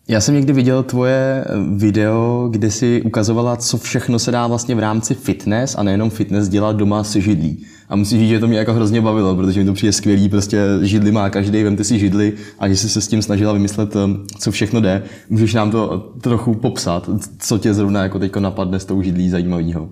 Já 0.08 0.20
jsem 0.20 0.34
někdy 0.34 0.52
viděl 0.52 0.82
tvoje 0.82 1.44
video, 1.74 2.48
kde 2.50 2.70
si 2.70 3.02
ukazovala, 3.02 3.56
co 3.56 3.78
všechno 3.78 4.18
se 4.18 4.30
dá 4.30 4.46
vlastně 4.46 4.74
v 4.74 4.78
rámci 4.78 5.14
fitness 5.14 5.74
a 5.78 5.82
nejenom 5.82 6.10
fitness 6.10 6.48
dělat 6.48 6.76
doma 6.76 7.04
se 7.04 7.20
židlí. 7.20 7.66
A 7.90 7.96
musím 7.96 8.18
říct, 8.18 8.28
že 8.28 8.38
to 8.38 8.48
mě 8.48 8.58
jako 8.58 8.72
hrozně 8.72 9.00
bavilo, 9.00 9.36
protože 9.36 9.60
mi 9.60 9.66
to 9.66 9.72
přijde 9.72 9.92
skvělý, 9.92 10.28
prostě 10.28 10.60
židli 10.82 11.12
má 11.12 11.30
každý, 11.30 11.62
vemte 11.62 11.84
si 11.84 11.98
židli 11.98 12.32
a 12.58 12.68
že 12.68 12.76
jsi 12.76 12.88
se 12.88 13.00
s 13.00 13.08
tím 13.08 13.22
snažila 13.22 13.52
vymyslet, 13.52 13.96
um, 13.96 14.26
co 14.38 14.50
všechno 14.50 14.80
jde. 14.80 15.02
Můžeš 15.30 15.54
nám 15.54 15.70
to 15.70 16.12
trochu 16.20 16.54
popsat, 16.54 17.10
co 17.38 17.58
tě 17.58 17.74
zrovna 17.74 18.02
jako 18.02 18.18
teďko 18.18 18.40
napadne 18.40 18.80
s 18.80 18.84
tou 18.84 19.02
židlí 19.02 19.30
zajímavého? 19.30 19.90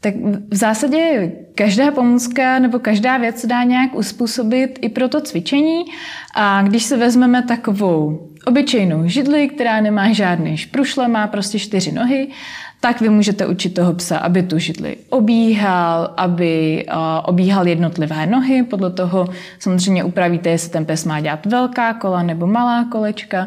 Tak 0.00 0.14
v 0.50 0.56
zásadě 0.56 1.32
každá 1.54 1.90
pomůcka 1.90 2.58
nebo 2.58 2.78
každá 2.78 3.16
věc 3.16 3.40
se 3.40 3.46
dá 3.46 3.62
nějak 3.62 3.94
uspůsobit 3.94 4.78
i 4.82 4.88
pro 4.88 5.08
to 5.08 5.20
cvičení. 5.20 5.84
A 6.34 6.62
když 6.62 6.82
se 6.82 6.96
vezmeme 6.96 7.42
takovou 7.42 8.28
obyčejnou 8.46 9.08
židli, 9.08 9.48
která 9.48 9.80
nemá 9.80 10.12
žádný 10.12 10.56
šprušle, 10.56 11.08
má 11.08 11.26
prostě 11.26 11.58
čtyři 11.58 11.92
nohy, 11.92 12.28
tak 12.84 13.00
vy 13.00 13.08
můžete 13.08 13.46
učit 13.46 13.74
toho 13.74 13.94
psa, 13.94 14.18
aby 14.18 14.42
tu 14.42 14.58
židli 14.58 14.96
obíhal, 15.08 16.14
aby 16.16 16.86
obíhal 17.24 17.68
jednotlivé 17.68 18.26
nohy. 18.26 18.62
Podle 18.62 18.90
toho 18.90 19.28
samozřejmě 19.58 20.04
upravíte, 20.04 20.48
jestli 20.50 20.70
ten 20.70 20.84
pes 20.84 21.04
má 21.04 21.20
dělat 21.20 21.46
velká 21.46 21.94
kola 21.94 22.22
nebo 22.22 22.46
malá 22.46 22.84
kolečka. 22.84 23.46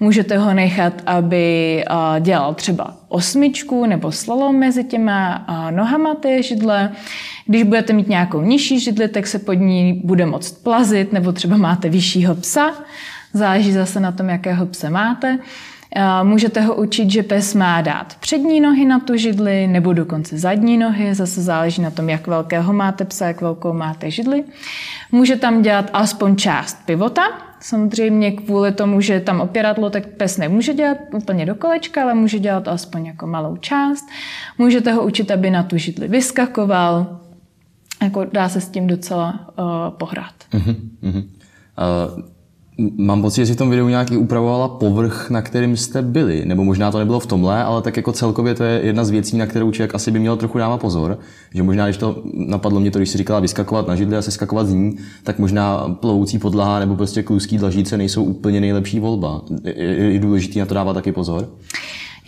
Můžete 0.00 0.38
ho 0.38 0.54
nechat, 0.54 0.92
aby 1.06 1.84
dělal 2.20 2.54
třeba 2.54 2.96
osmičku 3.08 3.86
nebo 3.86 4.12
slalom 4.12 4.58
mezi 4.58 4.84
těma 4.84 5.46
nohama 5.70 6.14
té 6.14 6.42
židle. 6.42 6.92
Když 7.46 7.62
budete 7.62 7.92
mít 7.92 8.08
nějakou 8.08 8.40
nižší 8.40 8.80
židli, 8.80 9.08
tak 9.08 9.26
se 9.26 9.38
pod 9.38 9.54
ní 9.54 10.00
bude 10.04 10.26
moct 10.26 10.64
plazit, 10.64 11.12
nebo 11.12 11.32
třeba 11.32 11.56
máte 11.56 11.88
vyššího 11.88 12.34
psa. 12.34 12.70
Záleží 13.32 13.72
zase 13.72 14.00
na 14.00 14.12
tom, 14.12 14.28
jakého 14.28 14.66
pse 14.66 14.90
máte. 14.90 15.38
Můžete 16.22 16.60
ho 16.60 16.74
učit, 16.74 17.10
že 17.10 17.22
pes 17.22 17.54
má 17.54 17.80
dát 17.80 18.16
přední 18.20 18.60
nohy 18.60 18.84
na 18.84 18.98
tu 19.00 19.16
židli 19.16 19.66
nebo 19.66 19.92
dokonce 19.92 20.38
zadní 20.38 20.78
nohy, 20.78 21.14
zase 21.14 21.42
záleží 21.42 21.82
na 21.82 21.90
tom, 21.90 22.08
jak 22.08 22.26
velkého 22.26 22.72
máte 22.72 23.04
psa, 23.04 23.26
jak 23.26 23.40
velkou 23.40 23.72
máte 23.72 24.10
židli. 24.10 24.44
Může 25.12 25.36
tam 25.36 25.62
dělat 25.62 25.90
alespoň 25.92 26.36
část 26.36 26.78
pivota, 26.86 27.22
Samozřejmě 27.60 28.32
kvůli 28.32 28.72
tomu, 28.72 29.00
že 29.00 29.20
tam 29.20 29.40
opěradlo, 29.40 29.90
tak 29.90 30.06
pes 30.06 30.36
nemůže 30.36 30.74
dělat 30.74 30.98
úplně 31.14 31.46
do 31.46 31.54
kolečka, 31.54 32.02
ale 32.02 32.14
může 32.14 32.38
dělat 32.38 32.68
alespoň 32.68 33.06
jako 33.06 33.26
malou 33.26 33.56
část. 33.56 34.04
Můžete 34.58 34.92
ho 34.92 35.06
učit, 35.06 35.30
aby 35.30 35.50
na 35.50 35.62
tu 35.62 35.76
židli 35.76 36.08
vyskakoval. 36.08 37.20
Jako 38.02 38.24
dá 38.24 38.48
se 38.48 38.60
s 38.60 38.68
tím 38.68 38.86
docela 38.86 39.48
uh, 39.58 39.64
pohrát. 39.90 40.34
Uh-huh, 40.52 40.76
uh-huh. 41.02 41.28
Uh 42.18 42.37
Mám 42.96 43.22
pocit, 43.22 43.40
že 43.40 43.46
si 43.46 43.52
v 43.54 43.56
tom 43.56 43.70
videu 43.70 43.88
nějaký 43.88 44.16
upravovala 44.16 44.68
povrch, 44.68 45.30
na 45.30 45.42
kterým 45.42 45.76
jste 45.76 46.02
byli. 46.02 46.44
Nebo 46.44 46.64
možná 46.64 46.90
to 46.90 46.98
nebylo 46.98 47.20
v 47.20 47.26
tomhle, 47.26 47.64
ale 47.64 47.82
tak 47.82 47.96
jako 47.96 48.12
celkově 48.12 48.54
to 48.54 48.64
je 48.64 48.80
jedna 48.84 49.04
z 49.04 49.10
věcí, 49.10 49.36
na 49.36 49.46
kterou 49.46 49.70
člověk 49.70 49.94
asi 49.94 50.10
by 50.10 50.18
měl 50.18 50.36
trochu 50.36 50.58
dávat 50.58 50.80
pozor. 50.80 51.18
Že 51.54 51.62
možná, 51.62 51.86
když 51.86 51.96
to 51.96 52.22
napadlo 52.34 52.80
mě 52.80 52.90
to, 52.90 52.98
když 52.98 53.10
si 53.10 53.18
říkala 53.18 53.40
vyskakovat 53.40 53.88
na 53.88 53.96
židli 53.96 54.16
a 54.16 54.22
se 54.22 54.30
skakovat 54.30 54.66
z 54.66 54.72
ní, 54.72 54.96
tak 55.22 55.38
možná 55.38 55.96
plovoucí 56.00 56.38
podlaha 56.38 56.78
nebo 56.78 56.96
prostě 56.96 57.22
kluský 57.22 57.58
dlažíce 57.58 57.96
nejsou 57.96 58.24
úplně 58.24 58.60
nejlepší 58.60 59.00
volba. 59.00 59.42
Je 59.74 60.18
důležité 60.18 60.58
na 60.60 60.66
to 60.66 60.74
dávat 60.74 60.94
taky 60.94 61.12
pozor. 61.12 61.48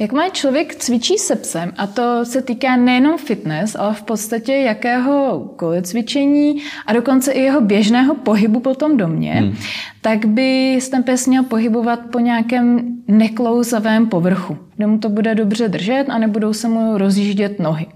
Jak 0.01 0.13
má 0.13 0.29
člověk 0.29 0.75
cvičí 0.75 1.19
se 1.19 1.37
psem, 1.37 1.73
a 1.77 1.87
to 1.87 2.25
se 2.25 2.43
týká 2.43 2.77
nejenom 2.77 3.19
fitness, 3.19 3.77
ale 3.77 3.95
v 3.95 4.03
podstatě 4.03 4.53
jakéhokoliv 4.53 5.85
cvičení 5.85 6.63
a 6.87 6.93
dokonce 6.93 7.33
i 7.33 7.41
jeho 7.41 7.61
běžného 7.61 8.15
pohybu 8.15 8.61
po 8.61 8.75
tom 8.75 8.97
domě, 8.97 9.33
hmm. 9.33 9.57
tak 10.01 10.27
by 10.27 10.79
ten 10.91 11.03
pes 11.03 11.27
měl 11.27 11.43
pohybovat 11.43 12.01
po 12.13 12.19
nějakém 12.19 12.97
neklouzavém 13.09 14.07
povrchu, 14.07 14.59
kde 14.77 14.87
mu 14.87 14.99
to 14.99 15.09
bude 15.09 15.35
dobře 15.35 15.69
držet 15.69 16.05
a 16.09 16.19
nebudou 16.19 16.53
se 16.53 16.69
mu 16.69 16.99
rozjíždět 16.99 17.59
nohy. 17.59 17.87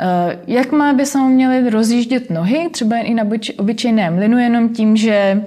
Eh, 0.00 0.38
jak 0.46 0.72
má 0.72 0.92
by 0.92 1.06
se 1.06 1.18
mu 1.18 1.28
měly 1.28 1.70
rozjíždět 1.70 2.30
nohy, 2.30 2.68
třeba 2.70 2.96
i 2.96 3.14
na 3.14 3.24
obyčejném 3.58 4.18
linu, 4.18 4.38
jenom 4.38 4.68
tím, 4.68 4.96
že 4.96 5.44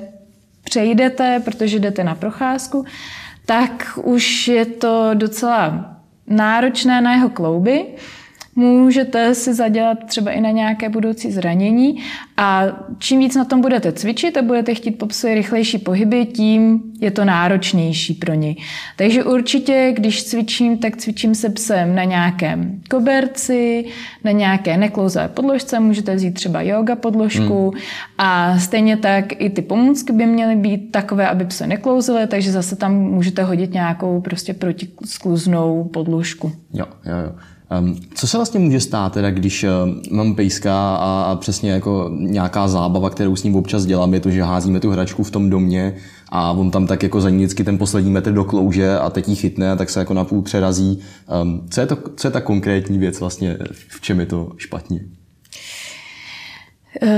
přejdete, 0.64 1.42
protože 1.46 1.80
jdete 1.80 2.04
na 2.04 2.16
procházku, 2.16 2.86
tak 3.50 3.98
už 3.98 4.48
je 4.48 4.66
to 4.78 5.18
docela 5.18 5.98
náročné 6.30 7.02
na 7.02 7.18
jeho 7.18 7.30
klouby. 7.34 7.98
Můžete 8.56 9.36
si 9.36 9.54
zadělat 9.54 9.98
třeba 10.06 10.32
i 10.32 10.42
na 10.42 10.52
nějaké 10.52 10.90
budoucí 10.90 11.32
zranění 11.32 11.98
a 12.38 12.64
čím 12.98 13.20
víc 13.20 13.36
na 13.36 13.46
tom 13.46 13.62
budete 13.62 13.92
cvičit 13.92 14.38
a 14.38 14.42
budete 14.42 14.74
chtít 14.76 14.92
po 14.92 15.08
rychlejší 15.24 15.78
pohyby, 15.78 16.26
tím 16.26 16.82
je 17.02 17.12
to 17.12 17.26
náročnější 17.26 18.14
pro 18.14 18.34
něj. 18.34 18.56
Takže 18.96 19.24
určitě, 19.24 19.94
když 19.96 20.24
cvičím, 20.24 20.78
tak 20.78 20.98
cvičím 20.98 21.36
se 21.36 21.50
psem 21.50 21.96
na 21.96 22.04
nějakém 22.04 22.82
koberci, 22.90 23.86
na 24.24 24.32
nějaké 24.32 24.78
neklouzavé 24.78 25.28
podložce, 25.28 25.80
můžete 25.80 26.16
vzít 26.16 26.32
třeba 26.32 26.62
yoga 26.62 26.96
podložku 26.96 27.70
hmm. 27.70 27.82
a 28.18 28.60
stejně 28.60 28.98
tak 28.98 29.42
i 29.42 29.50
ty 29.50 29.62
pomůcky 29.62 30.14
by 30.14 30.26
měly 30.26 30.56
být 30.56 30.92
takové, 30.92 31.28
aby 31.28 31.46
pse 31.46 31.68
neklouzaly, 31.68 32.28
takže 32.28 32.52
zase 32.52 32.76
tam 32.76 32.94
můžete 32.94 33.44
hodit 33.44 33.74
nějakou 33.74 34.22
prostě 34.22 34.54
protiskluznou 34.54 35.84
podložku. 35.84 36.52
Jo, 36.74 36.86
jo, 37.06 37.16
jo. 37.26 37.36
Um, 37.80 37.96
co 38.16 38.28
se 38.28 38.38
vlastně 38.38 38.60
může 38.60 38.80
stát, 38.80 39.14
teda, 39.14 39.32
když 39.32 39.64
uh, 39.64 39.70
mám 40.12 40.36
pejska 40.36 40.96
a, 40.96 41.36
přesně 41.36 41.72
jako 41.72 42.12
nějaká 42.14 42.68
zábava, 42.68 43.10
kterou 43.10 43.36
s 43.36 43.44
ním 43.44 43.56
občas 43.56 43.86
dělám, 43.86 44.14
je 44.14 44.20
to, 44.20 44.32
že 44.32 44.44
házíme 44.44 44.80
tu 44.80 44.90
hračku 44.90 45.24
v 45.24 45.32
tom 45.32 45.50
domě 45.50 45.96
a 46.30 46.52
on 46.52 46.72
tam 46.72 46.88
tak 46.88 47.04
jako 47.04 47.22
za 47.22 47.30
vždycky 47.30 47.64
ten 47.64 47.78
poslední 47.78 48.12
metr 48.12 48.32
do 48.34 48.44
klouže 48.44 48.98
a 48.98 49.10
teď 49.10 49.30
ji 49.30 49.36
chytne 49.36 49.72
a 49.72 49.76
tak 49.76 49.90
se 49.90 50.00
jako 50.00 50.14
napůl 50.14 50.42
přerazí. 50.42 51.00
Um, 51.42 51.68
co, 51.70 51.82
je 51.82 51.88
to, 51.88 51.98
co 52.16 52.28
je 52.28 52.32
ta 52.32 52.42
konkrétní 52.42 52.98
věc 52.98 53.20
vlastně, 53.20 53.58
v 53.88 54.02
čem 54.02 54.20
je 54.20 54.26
to 54.26 54.52
špatně? 54.58 55.00
Uh, 57.04 57.10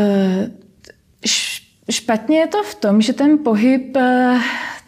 špatně 1.91 2.39
je 2.39 2.47
to 2.47 2.63
v 2.63 2.75
tom, 2.75 3.01
že 3.01 3.13
ten 3.13 3.37
pohyb 3.37 3.95
uh 3.95 4.41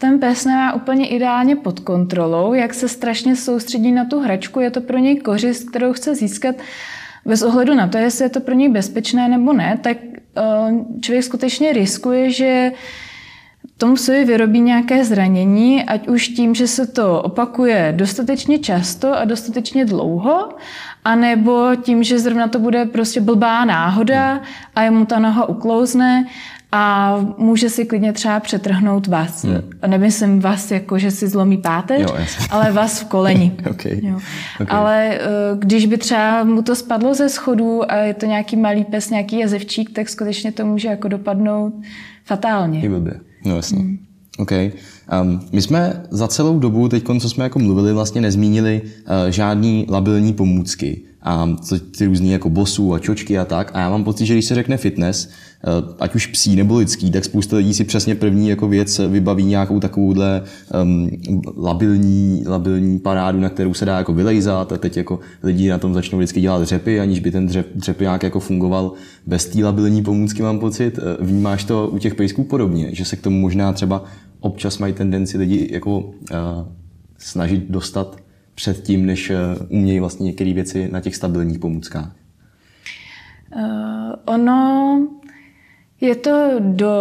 ten 0.04 0.18
pes 0.18 0.44
nemá 0.44 0.72
úplně 0.72 1.08
ideálně 1.08 1.56
pod 1.56 1.80
kontrolou, 1.80 2.54
jak 2.54 2.74
se 2.74 2.88
strašně 2.88 3.36
soustředí 3.36 3.92
na 3.92 4.04
tu 4.04 4.20
hračku, 4.20 4.60
je 4.60 4.70
to 4.70 4.80
pro 4.80 4.98
něj 4.98 5.16
kořist, 5.16 5.70
kterou 5.70 5.92
chce 5.92 6.14
získat 6.14 6.56
bez 7.24 7.42
ohledu 7.42 7.74
na 7.74 7.88
to, 7.88 7.98
jestli 7.98 8.24
je 8.24 8.28
to 8.28 8.40
pro 8.40 8.54
něj 8.54 8.68
bezpečné 8.68 9.28
nebo 9.28 9.52
ne, 9.52 9.78
tak 9.82 9.96
eh, 10.36 10.42
člověk 11.00 11.24
skutečně 11.24 11.72
riskuje, 11.72 12.30
že 12.30 12.72
tomu 13.78 13.96
se 13.96 14.24
vyrobí 14.24 14.60
nějaké 14.60 15.04
zranění, 15.04 15.84
ať 15.84 16.08
už 16.08 16.28
tím, 16.28 16.54
že 16.54 16.66
se 16.66 16.86
to 16.86 17.22
opakuje 17.22 17.94
dostatečně 17.96 18.58
často 18.58 19.18
a 19.18 19.24
dostatečně 19.24 19.84
dlouho, 19.84 20.48
anebo 21.04 21.70
tím, 21.82 22.02
že 22.02 22.18
zrovna 22.18 22.48
to 22.48 22.58
bude 22.58 22.84
prostě 22.84 23.20
blbá 23.20 23.64
náhoda 23.64 24.40
a 24.76 24.82
jemu 24.82 25.06
ta 25.06 25.18
noha 25.18 25.48
uklouzne 25.48 26.26
a 26.76 27.16
může 27.38 27.70
si 27.70 27.84
klidně 27.84 28.12
třeba 28.12 28.40
přetrhnout 28.40 29.06
vás. 29.06 29.44
Hmm. 29.44 29.60
Nemyslím 29.86 30.40
vás 30.40 30.70
jako, 30.70 30.98
že 30.98 31.10
si 31.10 31.28
zlomí 31.28 31.56
páteř, 31.56 32.00
jo, 32.00 32.16
ale 32.50 32.72
vás 32.72 33.00
v 33.00 33.04
koleni. 33.04 33.52
okay. 33.70 34.00
Jo. 34.02 34.18
Okay. 34.60 34.76
Ale 34.78 35.14
eh, 35.14 35.20
když 35.58 35.86
by 35.86 35.98
třeba 35.98 36.44
mu 36.44 36.62
to 36.62 36.74
spadlo 36.74 37.14
ze 37.14 37.28
schodů 37.28 37.92
a 37.92 37.96
je 37.96 38.14
to 38.14 38.26
nějaký 38.26 38.56
malý 38.56 38.84
pes, 38.84 39.10
nějaký 39.10 39.38
jezevčík, 39.38 39.90
tak 39.90 40.08
skutečně 40.08 40.52
to 40.52 40.66
může 40.66 40.88
jako 40.88 41.08
dopadnout 41.08 41.74
fatálně. 42.24 42.80
I 42.80 42.88
blbě. 42.88 43.14
No 43.44 43.56
jasně. 43.56 43.78
Hmm. 43.78 43.98
OK. 44.38 44.52
Um, 44.52 45.40
my 45.52 45.62
jsme 45.62 46.02
za 46.10 46.28
celou 46.28 46.58
dobu, 46.58 46.88
teď, 46.88 47.04
co 47.20 47.30
jsme 47.30 47.44
jako 47.44 47.58
mluvili, 47.58 47.92
vlastně 47.92 48.20
nezmínili 48.20 48.82
uh, 48.84 49.30
žádný 49.30 49.86
labilní 49.90 50.32
pomůcky 50.32 51.00
a 51.24 51.56
ty 51.98 52.06
různý 52.06 52.30
jako 52.30 52.50
bosů 52.50 52.94
a 52.94 52.98
čočky 52.98 53.38
a 53.38 53.44
tak. 53.44 53.70
A 53.74 53.80
já 53.80 53.90
mám 53.90 54.04
pocit, 54.04 54.26
že 54.26 54.34
když 54.34 54.44
se 54.44 54.54
řekne 54.54 54.76
fitness, 54.76 55.28
eh, 55.28 55.94
ať 55.98 56.14
už 56.14 56.26
psí 56.26 56.56
nebo 56.56 56.78
lidský, 56.78 57.10
tak 57.10 57.24
spousta 57.24 57.56
lidí 57.56 57.74
si 57.74 57.84
přesně 57.84 58.14
první 58.14 58.48
jako 58.48 58.68
věc 58.68 58.98
vybaví 58.98 59.44
nějakou 59.44 59.80
takovouhle 59.80 60.42
um, 60.82 61.10
labilní, 61.56 62.44
labilní 62.46 62.98
parádu, 62.98 63.40
na 63.40 63.48
kterou 63.48 63.74
se 63.74 63.84
dá 63.84 63.98
jako 63.98 64.12
vylejzat 64.12 64.72
a 64.72 64.76
teď 64.78 64.96
jako 64.96 65.20
lidi 65.42 65.68
na 65.68 65.78
tom 65.78 65.94
začnou 65.94 66.18
vždycky 66.18 66.40
dělat 66.40 66.62
dřepy, 66.62 67.00
aniž 67.00 67.20
by 67.20 67.30
ten 67.30 67.46
dřep, 67.46 67.66
dřep 67.74 68.00
nějak 68.00 68.22
jako 68.22 68.40
fungoval 68.40 68.92
bez 69.26 69.46
té 69.46 69.64
labilní 69.64 70.02
pomůcky, 70.02 70.42
mám 70.42 70.58
pocit. 70.58 70.98
Eh, 70.98 71.24
vnímáš 71.24 71.64
to 71.64 71.88
u 71.92 71.98
těch 71.98 72.14
pejsků 72.14 72.44
podobně, 72.44 72.94
že 72.94 73.04
se 73.04 73.16
k 73.16 73.20
tomu 73.20 73.40
možná 73.40 73.72
třeba 73.72 74.04
občas 74.40 74.78
mají 74.78 74.92
tendenci 74.92 75.38
lidi 75.38 75.68
jako 75.72 75.98
uh, 75.98 76.06
snažit 77.18 77.70
dostat 77.70 78.23
předtím, 78.54 79.06
než 79.06 79.30
eh, 79.30 79.36
umějí 79.68 80.00
vlastně 80.00 80.24
některé 80.26 80.52
věci 80.52 80.88
na 80.92 81.00
těch 81.00 81.16
stabilních 81.16 81.58
pomůckách? 81.58 82.12
Uh, 83.56 84.12
ono 84.24 85.08
je 86.00 86.14
to 86.14 86.50
do 86.58 86.94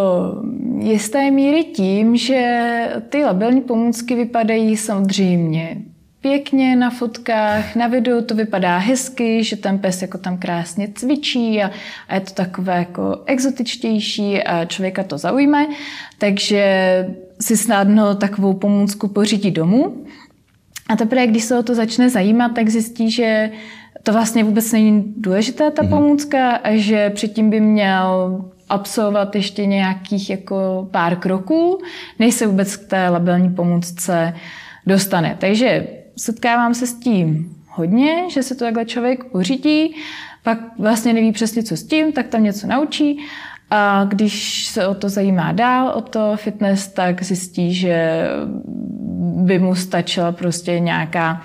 jisté 0.79 1.31
míry 1.31 1.63
tím, 1.63 2.17
že 2.17 2.87
ty 3.09 3.23
labilní 3.23 3.61
pomůcky 3.61 4.15
vypadají 4.15 4.77
samozřejmě 4.77 5.77
pěkně 6.23 6.75
na 6.75 6.89
fotkách, 6.89 7.75
na 7.75 7.87
videu 7.87 8.21
to 8.21 8.35
vypadá 8.35 8.77
hezky, 8.77 9.43
že 9.43 9.55
ten 9.55 9.79
pes 9.79 10.01
jako 10.01 10.17
tam 10.17 10.37
krásně 10.37 10.87
cvičí 10.95 11.63
a, 11.63 11.71
a 12.07 12.15
je 12.15 12.21
to 12.21 12.33
takové 12.33 12.77
jako 12.77 13.23
exotičtější 13.25 14.43
a 14.43 14.65
člověka 14.65 15.03
to 15.03 15.17
zaujme, 15.17 15.67
takže 16.17 16.65
si 17.41 17.57
snadno 17.57 18.15
takovou 18.15 18.53
pomůcku 18.53 19.07
pořídí 19.07 19.51
domů. 19.51 20.05
A 20.93 20.95
teprve, 20.95 21.27
když 21.27 21.43
se 21.43 21.57
o 21.57 21.63
to 21.63 21.75
začne 21.75 22.09
zajímat, 22.09 22.51
tak 22.55 22.69
zjistí, 22.69 23.11
že 23.11 23.51
to 24.03 24.13
vlastně 24.13 24.43
vůbec 24.43 24.71
není 24.71 25.13
důležité, 25.17 25.71
ta 25.71 25.83
mm-hmm. 25.83 25.89
pomůcka, 25.89 26.49
a 26.49 26.75
že 26.75 27.09
předtím 27.09 27.49
by 27.49 27.59
měl 27.59 28.41
absolvovat 28.69 29.35
ještě 29.35 29.65
nějakých 29.65 30.29
jako 30.29 30.87
pár 30.91 31.15
kroků, 31.15 31.81
než 32.19 32.33
se 32.33 32.47
vůbec 32.47 32.75
k 32.75 32.87
té 32.87 33.09
labelní 33.09 33.49
pomůcce 33.49 34.33
dostane. 34.87 35.37
Takže 35.39 35.87
setkávám 36.17 36.73
se 36.73 36.87
s 36.87 36.93
tím 36.93 37.55
hodně, 37.67 38.23
že 38.29 38.43
se 38.43 38.55
to 38.55 38.65
takhle 38.65 38.85
člověk 38.85 39.23
pořídí, 39.23 39.95
pak 40.43 40.59
vlastně 40.79 41.13
neví 41.13 41.31
přesně, 41.31 41.63
co 41.63 41.77
s 41.77 41.83
tím, 41.83 42.11
tak 42.11 42.27
tam 42.27 42.43
něco 42.43 42.67
naučí 42.67 43.19
a 43.75 44.05
když 44.05 44.65
se 44.65 44.87
o 44.87 44.93
to 44.93 45.09
zajímá 45.09 45.51
dál, 45.51 45.93
o 45.95 46.01
to 46.01 46.33
fitness, 46.35 46.87
tak 46.87 47.23
zjistí, 47.23 47.73
že 47.73 48.27
by 49.35 49.59
mu 49.59 49.75
stačila 49.75 50.31
prostě 50.31 50.79
nějaká 50.79 51.41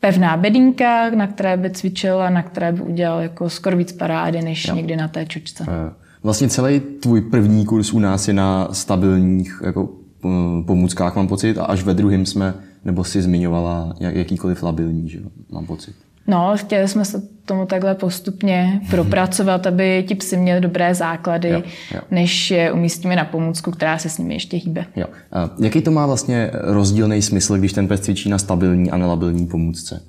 pevná 0.00 0.36
bedínka, 0.36 1.10
na 1.10 1.26
které 1.26 1.56
by 1.56 1.70
cvičil 1.70 2.22
a 2.22 2.30
na 2.30 2.42
které 2.42 2.72
by 2.72 2.80
udělal 2.80 3.20
jako 3.20 3.50
skoro 3.50 3.76
víc 3.76 3.92
parády, 3.92 4.42
než 4.42 4.68
jo. 4.68 4.74
někdy 4.74 4.96
na 4.96 5.08
té 5.08 5.26
čočce. 5.26 5.64
Eh, 5.68 5.92
vlastně 6.22 6.48
celý 6.48 6.80
tvůj 6.80 7.20
první 7.20 7.64
kurz 7.64 7.92
u 7.92 7.98
nás 7.98 8.28
je 8.28 8.34
na 8.34 8.68
stabilních 8.72 9.60
jako, 9.64 9.88
eh, 10.24 10.28
pomůckách, 10.66 11.16
mám 11.16 11.28
pocit, 11.28 11.58
a 11.58 11.64
až 11.64 11.82
ve 11.82 11.94
druhém 11.94 12.26
jsme, 12.26 12.54
nebo 12.84 13.04
si 13.04 13.22
zmiňovala 13.22 13.94
jakýkoliv 14.00 14.62
labilní, 14.62 15.08
že 15.08 15.18
mám 15.50 15.66
pocit. 15.66 15.94
No, 16.26 16.52
chtěli 16.56 16.88
jsme 16.88 17.04
se 17.04 17.22
tomu 17.44 17.66
takhle 17.66 17.94
postupně 17.94 18.80
propracovat, 18.90 19.66
aby 19.66 20.04
ti 20.08 20.14
psi 20.14 20.36
měli 20.36 20.60
dobré 20.60 20.94
základy, 20.94 21.48
jo, 21.48 21.62
jo. 21.94 22.00
než 22.10 22.50
je 22.50 22.72
umístíme 22.72 23.16
na 23.16 23.24
pomůcku, 23.24 23.70
která 23.70 23.98
se 23.98 24.08
s 24.08 24.18
nimi 24.18 24.34
ještě 24.34 24.56
hýbe. 24.56 24.86
Jo. 24.96 25.06
A 25.32 25.50
jaký 25.60 25.82
to 25.82 25.90
má 25.90 26.06
vlastně 26.06 26.50
rozdílný 26.52 27.22
smysl, 27.22 27.56
když 27.58 27.72
ten 27.72 27.88
pes 27.88 28.00
cvičí 28.00 28.28
na 28.28 28.38
stabilní 28.38 28.90
a 28.90 28.96
nelabilní 28.96 29.46
pomůcce? 29.46 30.02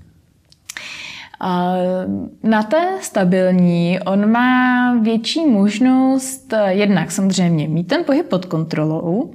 Na 2.44 2.64
té 2.64 2.88
stabilní 3.02 4.00
on 4.06 4.32
má 4.32 4.94
větší 4.94 5.46
možnost 5.46 6.54
jednak 6.68 7.12
samozřejmě 7.12 7.68
mít 7.68 7.88
ten 7.88 8.04
pohyb 8.04 8.26
pod 8.30 8.46
kontrolou 8.46 9.34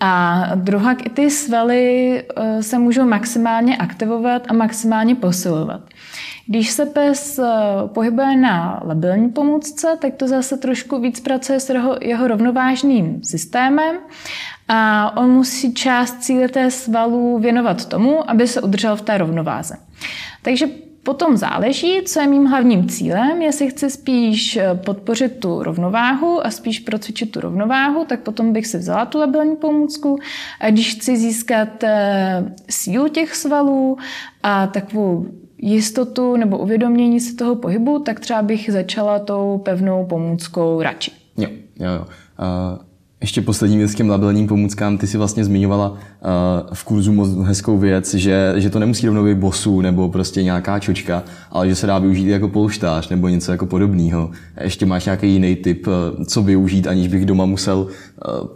a 0.00 0.42
druhá 0.54 0.92
i 0.92 1.10
ty 1.10 1.30
svaly 1.30 2.22
se 2.60 2.78
můžou 2.78 3.04
maximálně 3.04 3.76
aktivovat 3.76 4.42
a 4.48 4.52
maximálně 4.52 5.14
posilovat. 5.14 5.80
Když 6.50 6.70
se 6.70 6.86
pes 6.86 7.38
eh, 7.38 7.44
pohybuje 7.86 8.36
na 8.36 8.82
labilní 8.86 9.28
pomůcce, 9.28 9.96
tak 10.00 10.14
to 10.14 10.28
zase 10.28 10.56
trošku 10.56 10.98
víc 11.00 11.20
pracuje 11.20 11.60
s 11.60 11.68
jeho, 11.68 11.96
jeho 12.00 12.28
rovnovážným 12.28 13.24
systémem 13.24 13.96
a 14.68 15.12
on 15.16 15.30
musí 15.30 15.74
část 15.74 16.22
cíle 16.22 16.48
té 16.48 16.70
svalů 16.70 17.38
věnovat 17.38 17.86
tomu, 17.86 18.30
aby 18.30 18.48
se 18.48 18.60
udržel 18.60 18.96
v 18.96 19.02
té 19.02 19.18
rovnováze. 19.18 19.76
Takže 20.42 20.66
Potom 21.02 21.36
záleží, 21.36 22.02
co 22.04 22.20
je 22.20 22.26
mým 22.26 22.44
hlavním 22.44 22.88
cílem. 22.88 23.42
Jestli 23.42 23.70
chci 23.70 23.90
spíš 23.90 24.56
eh, 24.56 24.74
podpořit 24.74 25.40
tu 25.40 25.62
rovnováhu 25.62 26.46
a 26.46 26.50
spíš 26.50 26.80
procvičit 26.80 27.32
tu 27.32 27.40
rovnováhu, 27.40 28.04
tak 28.04 28.20
potom 28.20 28.52
bych 28.52 28.66
si 28.66 28.78
vzala 28.78 29.06
tu 29.06 29.18
labilní 29.18 29.56
pomůcku. 29.56 30.18
A 30.60 30.70
když 30.70 30.94
chci 30.94 31.16
získat 31.16 31.84
eh, 31.84 32.54
sílu 32.70 33.08
těch 33.08 33.34
svalů 33.34 33.98
a 34.42 34.66
takovou 34.66 35.26
jistotu 35.58 36.36
nebo 36.36 36.58
uvědomění 36.58 37.20
si 37.20 37.36
toho 37.36 37.56
pohybu, 37.56 37.98
tak 37.98 38.20
třeba 38.20 38.42
bych 38.42 38.72
začala 38.72 39.18
tou 39.18 39.58
pevnou 39.64 40.06
pomůckou 40.06 40.82
radši. 40.82 41.12
Jo, 41.36 41.48
jo, 41.76 41.90
jo. 41.90 42.04
Uh, 42.04 42.89
ještě 43.20 43.42
poslední 43.42 43.76
věc 43.76 43.94
k 43.94 43.96
těm 43.96 44.08
labilním 44.08 44.46
pomůckám. 44.46 44.98
Ty 44.98 45.06
si 45.06 45.18
vlastně 45.18 45.44
zmiňovala 45.44 45.90
uh, 45.90 45.96
v 46.72 46.84
kurzu 46.84 47.12
moc 47.12 47.30
hezkou 47.30 47.78
věc, 47.78 48.14
že, 48.14 48.54
že 48.56 48.70
to 48.70 48.78
nemusí 48.78 49.06
rovnou 49.06 49.24
být 49.24 49.38
bosu 49.38 49.80
nebo 49.80 50.08
prostě 50.08 50.42
nějaká 50.42 50.78
čočka, 50.78 51.22
ale 51.50 51.68
že 51.68 51.74
se 51.74 51.86
dá 51.86 51.98
využít 51.98 52.28
jako 52.28 52.48
polštář 52.48 53.08
nebo 53.08 53.28
něco 53.28 53.52
jako 53.52 53.66
podobného. 53.66 54.30
Ještě 54.60 54.86
máš 54.86 55.04
nějaký 55.04 55.32
jiný 55.32 55.56
typ, 55.56 55.86
uh, 55.86 56.24
co 56.24 56.42
využít, 56.42 56.86
aniž 56.86 57.08
bych 57.08 57.26
doma 57.26 57.46
musel, 57.46 57.86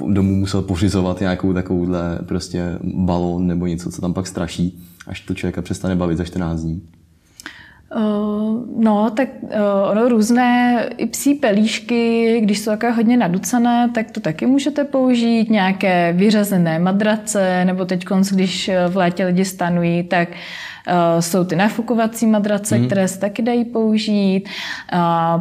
uh, 0.01 0.13
domů 0.13 0.37
musel 0.37 0.63
pořizovat 0.63 1.21
nějakou 1.21 1.53
takovouhle 1.53 2.19
prostě 2.27 2.79
balon 2.83 3.47
nebo 3.47 3.67
něco, 3.67 3.91
co 3.91 4.01
tam 4.01 4.15
pak 4.15 4.27
straší, 4.27 4.79
až 5.07 5.21
to 5.21 5.35
člověka 5.35 5.63
přestane 5.63 5.97
bavit 5.97 6.19
za 6.19 6.25
14 6.25 6.61
dní. 6.61 6.83
No, 8.77 9.11
tak 9.11 9.29
ono 9.91 10.09
různé 10.09 10.85
i 10.97 11.07
psí 11.07 11.35
pelíšky, 11.35 12.41
když 12.41 12.59
jsou 12.59 12.71
také 12.71 12.91
hodně 12.91 13.17
naducené, 13.17 13.91
tak 13.95 14.11
to 14.11 14.21
taky 14.21 14.47
můžete 14.47 14.85
použít. 14.85 15.51
Nějaké 15.51 16.13
vyřazené 16.13 16.79
madrace, 16.79 17.65
nebo 17.65 17.85
teď, 17.85 18.05
když 18.33 18.71
v 18.89 18.97
létě 18.97 19.25
lidi 19.25 19.45
stanují, 19.45 20.03
tak 20.03 20.29
jsou 21.21 21.45
ty 21.45 21.57
nafukovací 21.57 22.27
madrace, 22.27 22.79
mm. 22.79 22.87
které 22.87 23.09
se 23.09 23.21
taky 23.21 23.43
dají 23.43 23.65
použít. 23.65 24.49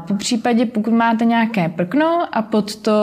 Po 0.07 0.13
případě, 0.13 0.65
pokud 0.65 0.93
máte 0.93 1.25
nějaké 1.25 1.69
prkno 1.69 2.27
a 2.31 2.41
pod 2.41 2.75
to 2.75 2.93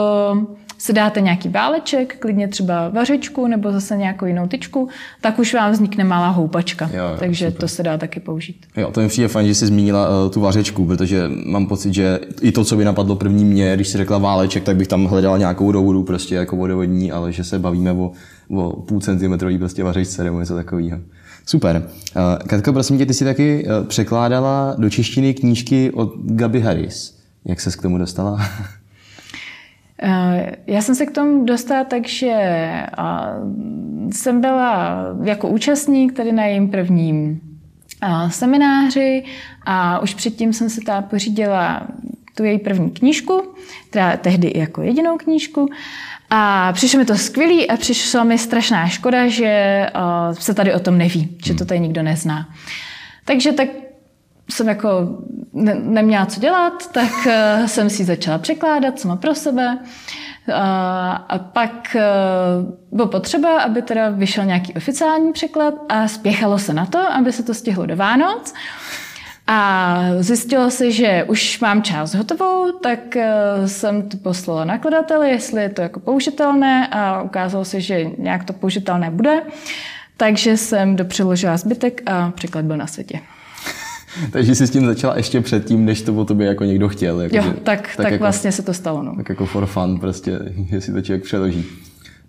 si 0.81 0.93
dáte 0.93 1.21
nějaký 1.21 1.49
váleček, 1.49 2.15
klidně 2.19 2.47
třeba 2.47 2.89
vařečku 2.89 3.47
nebo 3.47 3.71
zase 3.71 3.97
nějakou 3.97 4.25
jinou 4.25 4.47
tyčku, 4.47 4.89
tak 5.21 5.39
už 5.39 5.53
vám 5.53 5.71
vznikne 5.71 6.03
malá 6.03 6.29
houpačka. 6.29 6.89
Jo, 6.93 6.99
jo, 6.99 7.15
Takže 7.19 7.45
super. 7.45 7.61
to 7.61 7.67
se 7.67 7.83
dá 7.83 7.97
taky 7.97 8.19
použít. 8.19 8.65
Jo, 8.77 8.91
to 8.91 9.01
mi 9.01 9.07
přijde 9.07 9.27
fajn, 9.27 9.47
že 9.47 9.55
jsi 9.55 9.65
zmínila 9.65 10.09
uh, 10.09 10.31
tu 10.31 10.41
vařečku, 10.41 10.85
protože 10.85 11.31
mám 11.45 11.67
pocit, 11.67 11.93
že 11.93 12.19
i 12.41 12.51
to, 12.51 12.65
co 12.65 12.75
by 12.75 12.85
napadlo 12.85 13.15
první 13.15 13.45
mě, 13.45 13.75
když 13.75 13.87
si 13.87 13.97
řekla 13.97 14.17
váleček, 14.17 14.63
tak 14.63 14.75
bych 14.75 14.87
tam 14.87 15.05
hledala 15.05 15.37
nějakou 15.37 15.71
roudu 15.71 16.03
prostě 16.03 16.35
jako 16.35 16.55
vodovodní, 16.55 17.11
ale 17.11 17.31
že 17.31 17.43
se 17.43 17.59
bavíme 17.59 17.91
o, 17.91 18.11
o 18.49 18.81
půl 18.81 18.99
centimetrový 18.99 19.57
prostě 19.57 19.83
vařečce 19.83 20.23
nebo 20.23 20.39
něco 20.39 20.55
takového. 20.55 20.99
Super. 21.45 21.89
Uh, 22.15 22.47
Katko, 22.47 22.73
prosím 22.73 22.97
tě, 22.97 23.05
ty 23.05 23.13
jsi 23.13 23.25
taky 23.25 23.65
uh, 23.65 23.87
překládala 23.87 24.75
do 24.77 24.89
češtiny 24.89 25.33
knížky 25.33 25.91
od 25.91 26.13
Gaby 26.25 26.61
Harris. 26.61 27.17
Jak 27.45 27.61
se 27.61 27.71
k 27.71 27.81
tomu 27.81 27.97
dostala? 27.97 28.39
Eh, 30.01 30.55
já 30.67 30.81
jsem 30.81 30.95
se 30.95 31.05
k 31.05 31.11
tomu 31.11 31.45
dostala 31.45 31.83
tak, 31.83 32.07
že 32.07 32.33
jsem 34.11 34.41
byla 34.41 34.97
jako 35.23 35.47
účastník 35.47 36.13
tady 36.13 36.31
na 36.31 36.45
jejím 36.45 36.69
prvním 36.69 37.41
semináři 38.29 39.23
a 39.65 39.99
už 39.99 40.13
předtím 40.13 40.53
jsem 40.53 40.69
se 40.69 40.81
ta 40.81 41.01
pořídila 41.01 41.87
tu 42.35 42.43
její 42.43 42.59
první 42.59 42.91
knížku, 42.91 43.43
teda 43.89 44.17
tehdy 44.17 44.47
i 44.47 44.59
jako 44.59 44.81
jedinou 44.81 45.17
knížku. 45.17 45.69
A 46.29 46.73
přišlo 46.73 46.99
mi 46.99 47.05
to 47.05 47.17
skvělý 47.17 47.69
a 47.69 47.77
přišla 47.77 48.23
mi 48.23 48.37
strašná 48.37 48.87
škoda, 48.87 49.27
že 49.27 49.85
se 50.33 50.53
tady 50.53 50.73
o 50.73 50.79
tom 50.79 50.97
neví, 50.97 51.37
že 51.45 51.53
to 51.53 51.65
tady 51.65 51.79
nikdo 51.79 52.03
nezná. 52.03 52.49
Takže 53.25 53.51
tak 53.51 53.67
jsem 54.51 54.69
jako 54.69 54.89
ne, 55.53 55.75
neměla 55.75 56.25
co 56.25 56.39
dělat, 56.39 56.91
tak 56.91 57.11
uh, 57.25 57.65
jsem 57.65 57.89
si 57.89 58.03
začala 58.03 58.37
překládat 58.37 58.99
sama 58.99 59.15
pro 59.15 59.35
sebe. 59.35 59.77
Uh, 60.47 60.55
a 61.29 61.49
pak 61.53 61.95
uh, 61.95 62.97
bylo 62.97 63.07
potřeba, 63.07 63.61
aby 63.61 63.81
teda 63.81 64.09
vyšel 64.09 64.45
nějaký 64.45 64.73
oficiální 64.73 65.33
překlad 65.33 65.73
a 65.89 66.07
spěchalo 66.07 66.59
se 66.59 66.73
na 66.73 66.85
to, 66.85 66.99
aby 66.99 67.31
se 67.31 67.43
to 67.43 67.53
stihlo 67.53 67.85
do 67.85 67.95
Vánoc. 67.95 68.53
A 69.47 69.99
zjistilo 70.19 70.71
se, 70.71 70.91
že 70.91 71.25
už 71.27 71.59
mám 71.59 71.83
část 71.83 72.13
hotovou, 72.13 72.71
tak 72.71 72.99
uh, 73.15 73.65
jsem 73.65 74.09
to 74.09 74.17
poslala 74.17 74.65
nakladateli, 74.65 75.29
jestli 75.29 75.61
je 75.61 75.69
to 75.69 75.81
jako 75.81 75.99
použitelné 75.99 76.87
a 76.87 77.21
ukázalo 77.21 77.65
se, 77.65 77.81
že 77.81 78.05
nějak 78.17 78.43
to 78.43 78.53
použitelné 78.53 79.11
bude. 79.11 79.41
Takže 80.17 80.57
jsem 80.57 80.95
dopřeložila 80.95 81.57
zbytek 81.57 82.01
a 82.05 82.31
překlad 82.31 82.65
byl 82.65 82.77
na 82.77 82.87
světě. 82.87 83.19
Takže 84.31 84.55
jsi 84.55 84.67
s 84.67 84.71
tím 84.71 84.85
začala 84.85 85.17
ještě 85.17 85.41
předtím, 85.41 85.85
než 85.85 86.01
to 86.01 86.15
o 86.15 86.25
tobě 86.25 86.47
jako 86.47 86.63
někdo 86.63 86.89
chtěl. 86.89 87.21
Jako 87.21 87.35
jo, 87.35 87.43
že, 87.43 87.49
tak, 87.49 87.63
tak, 87.63 87.95
tak 87.95 88.11
jako, 88.11 88.23
vlastně 88.23 88.51
se 88.51 88.61
to 88.61 88.73
stalo. 88.73 89.03
No. 89.03 89.15
Tak 89.15 89.29
jako 89.29 89.45
for 89.45 89.65
fun 89.65 89.99
prostě, 89.99 90.39
jestli 90.71 90.93
to 90.93 91.01
člověk 91.01 91.23
přeloží. 91.23 91.65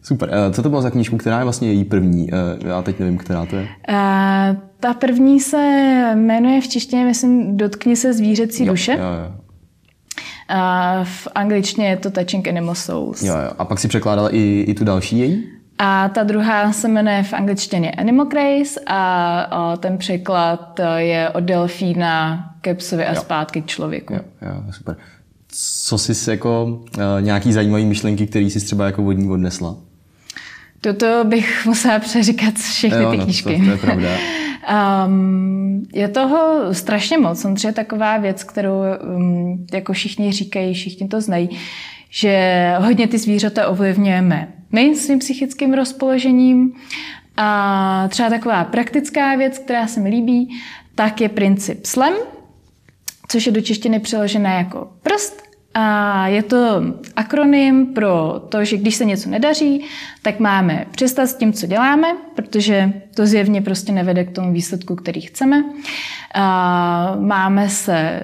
Super. 0.03 0.31
Eh, 0.33 0.53
co 0.53 0.62
to 0.62 0.68
bylo 0.68 0.83
za 0.83 0.90
knížku, 0.90 1.16
která 1.16 1.38
je 1.38 1.45
vlastně 1.45 1.68
její 1.68 1.85
první? 1.85 2.29
Eh, 2.33 2.68
já 2.68 2.83
teď 2.83 2.99
nevím, 2.99 3.18
která 3.18 3.47
to 3.47 3.57
je. 3.57 3.62
Uh, 3.62 4.57
ta 4.81 4.95
první 4.95 5.40
se 5.40 5.57
jmenuje 6.14 6.61
v 6.61 6.68
češtině, 6.68 7.05
myslím, 7.05 7.57
Dotkni 7.57 7.97
se 7.97 8.12
zvířecí 8.12 8.64
jo, 8.64 8.73
duše. 8.73 8.92
Jo, 8.92 8.99
jo. 8.99 9.35
Uh, 10.51 11.05
v 11.05 11.29
angličtině 11.35 11.88
je 11.88 11.97
to 11.97 12.11
Touching 12.11 12.49
Animal 12.49 12.75
Souls. 12.75 13.23
Jo, 13.23 13.35
jo. 13.35 13.51
A 13.59 13.64
pak 13.64 13.79
si 13.79 13.88
překládala 13.88 14.35
i, 14.35 14.64
i 14.68 14.75
tu 14.75 14.85
další 14.85 15.18
její? 15.18 15.45
A 15.85 16.09
ta 16.09 16.23
druhá 16.23 16.73
se 16.73 16.88
jmenuje 16.88 17.23
v 17.23 17.33
angličtině 17.33 17.90
Animal 17.90 18.27
Grace 18.27 18.81
a, 18.87 19.77
ten 19.81 19.99
překlad 19.99 20.81
je 20.97 21.31
od 21.31 21.40
delfína 21.40 22.45
ke 22.61 22.75
psovi 22.75 23.07
a 23.07 23.14
jo. 23.14 23.21
zpátky 23.21 23.62
k 23.62 23.66
člověku. 23.66 24.14
Jo, 24.14 24.21
jo, 24.42 24.62
super. 24.71 24.97
Co 25.49 25.99
jsi 25.99 26.31
jako 26.31 26.64
uh, 26.64 27.03
nějaký 27.21 27.53
zajímavý 27.53 27.85
myšlenky, 27.85 28.27
který 28.27 28.51
jsi 28.51 28.61
třeba 28.61 28.87
jako 28.87 29.03
vodní 29.03 29.31
odnesla? 29.31 29.77
Toto 30.81 31.25
bych 31.25 31.62
musela 31.66 31.99
přeříkat 31.99 32.55
všechny 32.55 33.03
jo, 33.03 33.11
ty 33.11 33.18
knížky. 33.18 33.59
No, 33.59 33.64
to, 33.64 33.64
to 33.64 33.71
je 33.71 33.79
pravda. 33.79 34.09
um, 35.07 35.87
je 35.95 36.09
toho 36.09 36.75
strašně 36.75 37.18
moc. 37.18 37.40
Samozřejmě 37.40 37.68
je 37.68 37.73
taková 37.73 38.18
věc, 38.18 38.45
kterou 38.45 38.83
um, 39.16 39.66
jako 39.73 39.92
všichni 39.92 40.33
říkají, 40.33 40.75
všichni 40.75 41.09
to 41.09 41.21
znají, 41.21 41.49
že 42.11 42.75
hodně 42.79 43.09
ty 43.09 43.18
zvířata 43.18 43.68
ovlivňujeme 43.68 44.49
my 44.72 44.96
svým 44.96 45.18
psychickým 45.18 45.74
rozpoložením. 45.74 46.72
A 47.37 48.08
třeba 48.08 48.30
taková 48.30 48.64
praktická 48.64 49.37
věc, 49.37 49.58
která 49.58 49.87
se 49.87 50.00
mi 50.00 50.08
líbí, 50.08 50.61
tak 50.94 51.20
je 51.20 51.28
princip 51.28 51.87
SLEM, 51.87 52.14
což 53.28 53.46
je 53.46 53.52
do 53.52 53.61
češtiny 53.61 54.00
přeložené 54.00 54.54
jako 54.54 54.92
prst. 55.02 55.42
A 55.74 56.26
je 56.26 56.42
to 56.42 56.82
akronym 57.16 57.87
pro 57.87 58.42
to, 58.48 58.64
že 58.64 58.76
když 58.76 58.94
se 58.94 59.04
něco 59.04 59.30
nedaří, 59.30 59.85
tak 60.22 60.40
máme 60.40 60.87
přestat 60.90 61.26
s 61.26 61.35
tím, 61.35 61.52
co 61.52 61.66
děláme, 61.66 62.08
protože 62.35 62.92
to 63.14 63.26
zjevně 63.26 63.62
prostě 63.62 63.92
nevede 63.92 64.24
k 64.24 64.32
tomu 64.32 64.52
výsledku, 64.52 64.96
který 64.96 65.20
chceme. 65.20 65.64
A 66.35 67.16
máme 67.20 67.68
se 67.68 68.22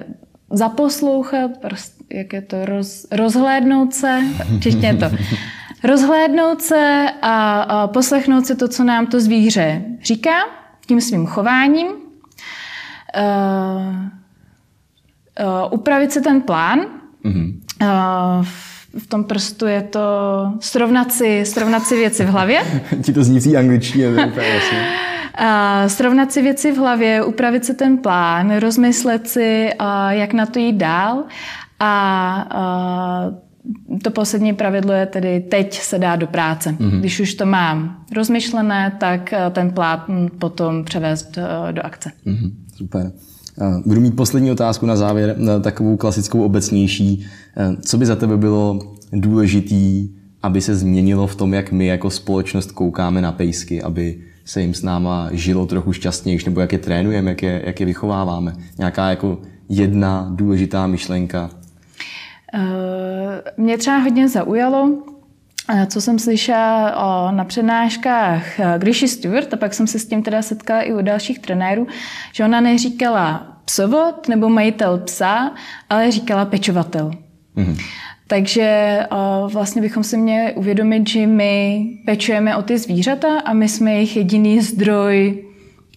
zaposlouchat, 0.51 1.51
prostě, 1.61 2.03
jak 2.13 2.33
je 2.33 2.41
to, 2.41 2.65
roz, 2.65 3.05
rozhlédnout 3.11 3.93
se, 3.93 4.21
češtně 4.61 4.95
to 4.95 5.05
rozhlédnout 5.83 6.61
se 6.61 7.05
a, 7.21 7.61
a 7.61 7.87
poslechnout 7.87 8.45
si 8.45 8.55
to, 8.55 8.67
co 8.67 8.83
nám 8.83 9.07
to 9.07 9.19
zvíře 9.19 9.81
říká, 10.03 10.37
tím 10.85 11.01
svým 11.01 11.25
chováním, 11.27 11.87
uh, 11.87 11.93
uh, 15.45 15.73
upravit 15.73 16.11
si 16.11 16.21
ten 16.21 16.41
plán. 16.41 16.79
Mm-hmm. 17.25 17.53
Uh, 17.81 18.45
v 18.97 19.07
tom 19.07 19.23
prstu 19.23 19.65
je 19.65 19.81
to 19.81 19.99
srovnat 20.59 21.11
si, 21.11 21.45
srovnat 21.45 21.83
si 21.83 21.95
věci 21.95 22.25
v 22.25 22.27
hlavě. 22.27 22.83
Ti 23.03 23.13
to 23.13 23.23
zní 23.23 23.57
angličtině, 23.57 24.05
jasně. 24.35 24.87
Srovnat 25.87 26.31
si 26.31 26.41
věci 26.41 26.71
v 26.71 26.77
hlavě, 26.77 27.23
upravit 27.23 27.65
si 27.65 27.73
ten 27.73 27.97
plán, 27.97 28.57
rozmyslet 28.57 29.29
si, 29.29 29.69
jak 30.09 30.33
na 30.33 30.45
to 30.45 30.59
jít 30.59 30.75
dál 30.75 31.23
a 31.79 32.45
to 34.03 34.11
poslední 34.11 34.53
pravidlo 34.53 34.93
je 34.93 35.05
tedy 35.05 35.39
teď 35.39 35.79
se 35.79 35.99
dá 35.99 36.15
do 36.15 36.27
práce. 36.27 36.71
Mm-hmm. 36.71 36.99
Když 36.99 37.19
už 37.19 37.33
to 37.33 37.45
mám 37.45 38.03
rozmyšlené, 38.15 38.97
tak 38.99 39.33
eh, 39.33 39.49
ten 39.49 39.71
plán 39.71 40.29
potom 40.39 40.83
převést 40.83 41.37
eh, 41.37 41.73
do 41.73 41.85
akce. 41.85 42.11
Mm-hmm. 42.27 42.51
Super. 42.75 43.11
Budu 43.85 44.01
mít 44.01 44.15
poslední 44.15 44.51
otázku 44.51 44.85
na 44.85 44.95
závěr, 44.95 45.35
na 45.37 45.59
takovou 45.59 45.97
klasickou 45.97 46.43
obecnější. 46.43 47.25
Co 47.81 47.97
by 47.97 48.05
za 48.05 48.15
tebe 48.15 48.37
bylo 48.37 48.79
důležitý, 49.11 50.09
aby 50.43 50.61
se 50.61 50.75
změnilo 50.75 51.27
v 51.27 51.35
tom, 51.35 51.53
jak 51.53 51.71
my 51.71 51.85
jako 51.85 52.09
společnost 52.09 52.71
koukáme 52.71 53.21
na 53.21 53.31
pejsky, 53.31 53.81
aby 53.81 54.19
se 54.45 54.61
jim 54.61 54.73
s 54.73 54.83
náma 54.83 55.29
žilo 55.31 55.65
trochu 55.65 55.93
šťastnější, 55.93 56.45
nebo 56.45 56.61
jak 56.61 56.71
je 56.71 56.79
trénujeme, 56.79 57.29
jak 57.29 57.43
je, 57.43 57.61
jak 57.65 57.79
je 57.79 57.85
vychováváme. 57.85 58.55
Nějaká 58.77 59.09
jako 59.09 59.37
jedna 59.69 60.31
důležitá 60.35 60.87
myšlenka. 60.87 61.49
Mě 63.57 63.77
třeba 63.77 63.97
hodně 63.97 64.27
zaujalo, 64.27 64.89
co 65.87 66.01
jsem 66.01 66.19
slyšela 66.19 67.31
na 67.31 67.45
přednáškách 67.45 68.43
Grishy 68.77 69.07
Stewart, 69.07 69.53
a 69.53 69.57
pak 69.57 69.73
jsem 69.73 69.87
se 69.87 69.99
s 69.99 70.05
tím 70.05 70.23
teda 70.23 70.41
setkala 70.41 70.81
i 70.81 70.93
u 70.93 71.01
dalších 71.01 71.39
trenérů, 71.39 71.87
že 72.33 72.45
ona 72.45 72.61
neříkala 72.61 73.57
psovod 73.65 74.27
nebo 74.27 74.49
majitel 74.49 74.97
psa, 74.97 75.51
ale 75.89 76.11
říkala 76.11 76.45
pečovatel. 76.45 77.11
Mm-hmm. 77.57 77.85
Takže 78.27 78.99
vlastně 79.47 79.81
bychom 79.81 80.03
si 80.03 80.17
měli 80.17 80.53
uvědomit, 80.53 81.09
že 81.09 81.27
my 81.27 81.85
pečujeme 82.05 82.57
o 82.57 82.61
ty 82.61 82.77
zvířata 82.77 83.39
a 83.39 83.53
my 83.53 83.69
jsme 83.69 83.93
jejich 83.93 84.17
jediný 84.17 84.61
zdroj 84.61 85.45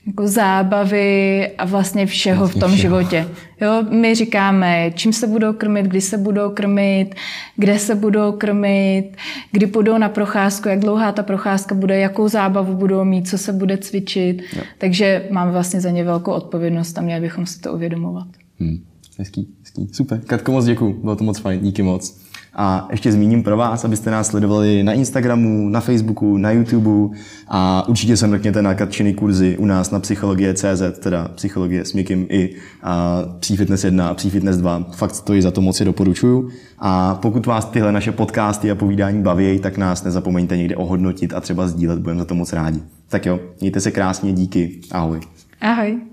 jako 0.06 0.28
zábavy 0.28 1.48
a 1.58 1.64
vlastně 1.64 2.06
všeho 2.06 2.38
vlastně 2.38 2.60
v 2.60 2.60
tom 2.60 2.76
všeho. 2.76 3.00
životě. 3.00 3.28
Jo, 3.60 3.84
my 3.90 4.14
říkáme, 4.14 4.90
čím 4.94 5.12
se 5.12 5.26
budou 5.26 5.52
krmit, 5.52 5.86
kdy 5.86 6.00
se 6.00 6.18
budou 6.18 6.50
krmit, 6.50 7.14
kde 7.56 7.78
se 7.78 7.94
budou 7.94 8.32
krmit, 8.32 9.16
kdy 9.52 9.66
půjdou 9.66 9.98
na 9.98 10.08
procházku, 10.08 10.68
jak 10.68 10.78
dlouhá 10.78 11.12
ta 11.12 11.22
procházka 11.22 11.74
bude, 11.74 11.98
jakou 11.98 12.28
zábavu 12.28 12.74
budou 12.74 13.04
mít, 13.04 13.28
co 13.28 13.38
se 13.38 13.52
bude 13.52 13.76
cvičit. 13.76 14.42
Jo. 14.56 14.62
Takže 14.78 15.26
máme 15.30 15.52
vlastně 15.52 15.80
za 15.80 15.90
ně 15.90 16.04
velkou 16.04 16.32
odpovědnost 16.32 16.98
a 16.98 17.00
měli 17.00 17.20
bychom 17.20 17.46
si 17.46 17.60
to 17.60 17.72
uvědomovat. 17.72 18.26
Hmm. 18.60 18.78
Hezký, 19.18 19.48
hezký. 19.60 19.88
Super. 19.92 20.20
Katko, 20.26 20.52
moc 20.52 20.64
děkuji. 20.64 20.92
Bylo 21.02 21.16
to 21.16 21.24
moc 21.24 21.38
fajn. 21.38 21.60
Díky 21.60 21.82
moc. 21.82 22.22
A 22.54 22.88
ještě 22.90 23.12
zmíním 23.12 23.42
pro 23.42 23.56
vás, 23.56 23.84
abyste 23.84 24.10
nás 24.10 24.26
sledovali 24.26 24.82
na 24.82 24.92
Instagramu, 24.92 25.68
na 25.68 25.80
Facebooku, 25.80 26.36
na 26.36 26.50
YouTube 26.50 27.16
a 27.48 27.88
určitě 27.88 28.16
se 28.16 28.26
mrkněte 28.26 28.62
na 28.62 28.74
Katčiny 28.74 29.14
kurzy 29.14 29.56
u 29.58 29.66
nás 29.66 29.90
na 29.90 30.00
psychologie.cz, 30.00 30.98
teda 30.98 31.28
psychologie 31.34 31.84
s 31.84 31.92
Mikim 31.92 32.26
i 32.30 32.54
a 32.82 33.22
Fitness 33.56 33.84
1 33.84 34.08
a 34.08 34.14
Fitness 34.14 34.56
2. 34.56 34.86
Fakt 34.92 35.14
stojí 35.14 35.42
za 35.42 35.50
to 35.50 35.60
moc 35.60 35.76
si 35.76 35.84
doporučuju. 35.84 36.50
A 36.78 37.14
pokud 37.14 37.46
vás 37.46 37.64
tyhle 37.64 37.92
naše 37.92 38.12
podcasty 38.12 38.70
a 38.70 38.74
povídání 38.74 39.22
baví, 39.22 39.58
tak 39.58 39.78
nás 39.78 40.04
nezapomeňte 40.04 40.56
někde 40.56 40.76
ohodnotit 40.76 41.34
a 41.34 41.40
třeba 41.40 41.68
sdílet, 41.68 41.98
budeme 41.98 42.18
za 42.18 42.24
to 42.24 42.34
moc 42.34 42.52
rádi. 42.52 42.80
Tak 43.08 43.26
jo, 43.26 43.40
mějte 43.60 43.80
se 43.80 43.90
krásně, 43.90 44.32
díky, 44.32 44.80
ahoj. 44.90 45.20
Ahoj. 45.60 46.11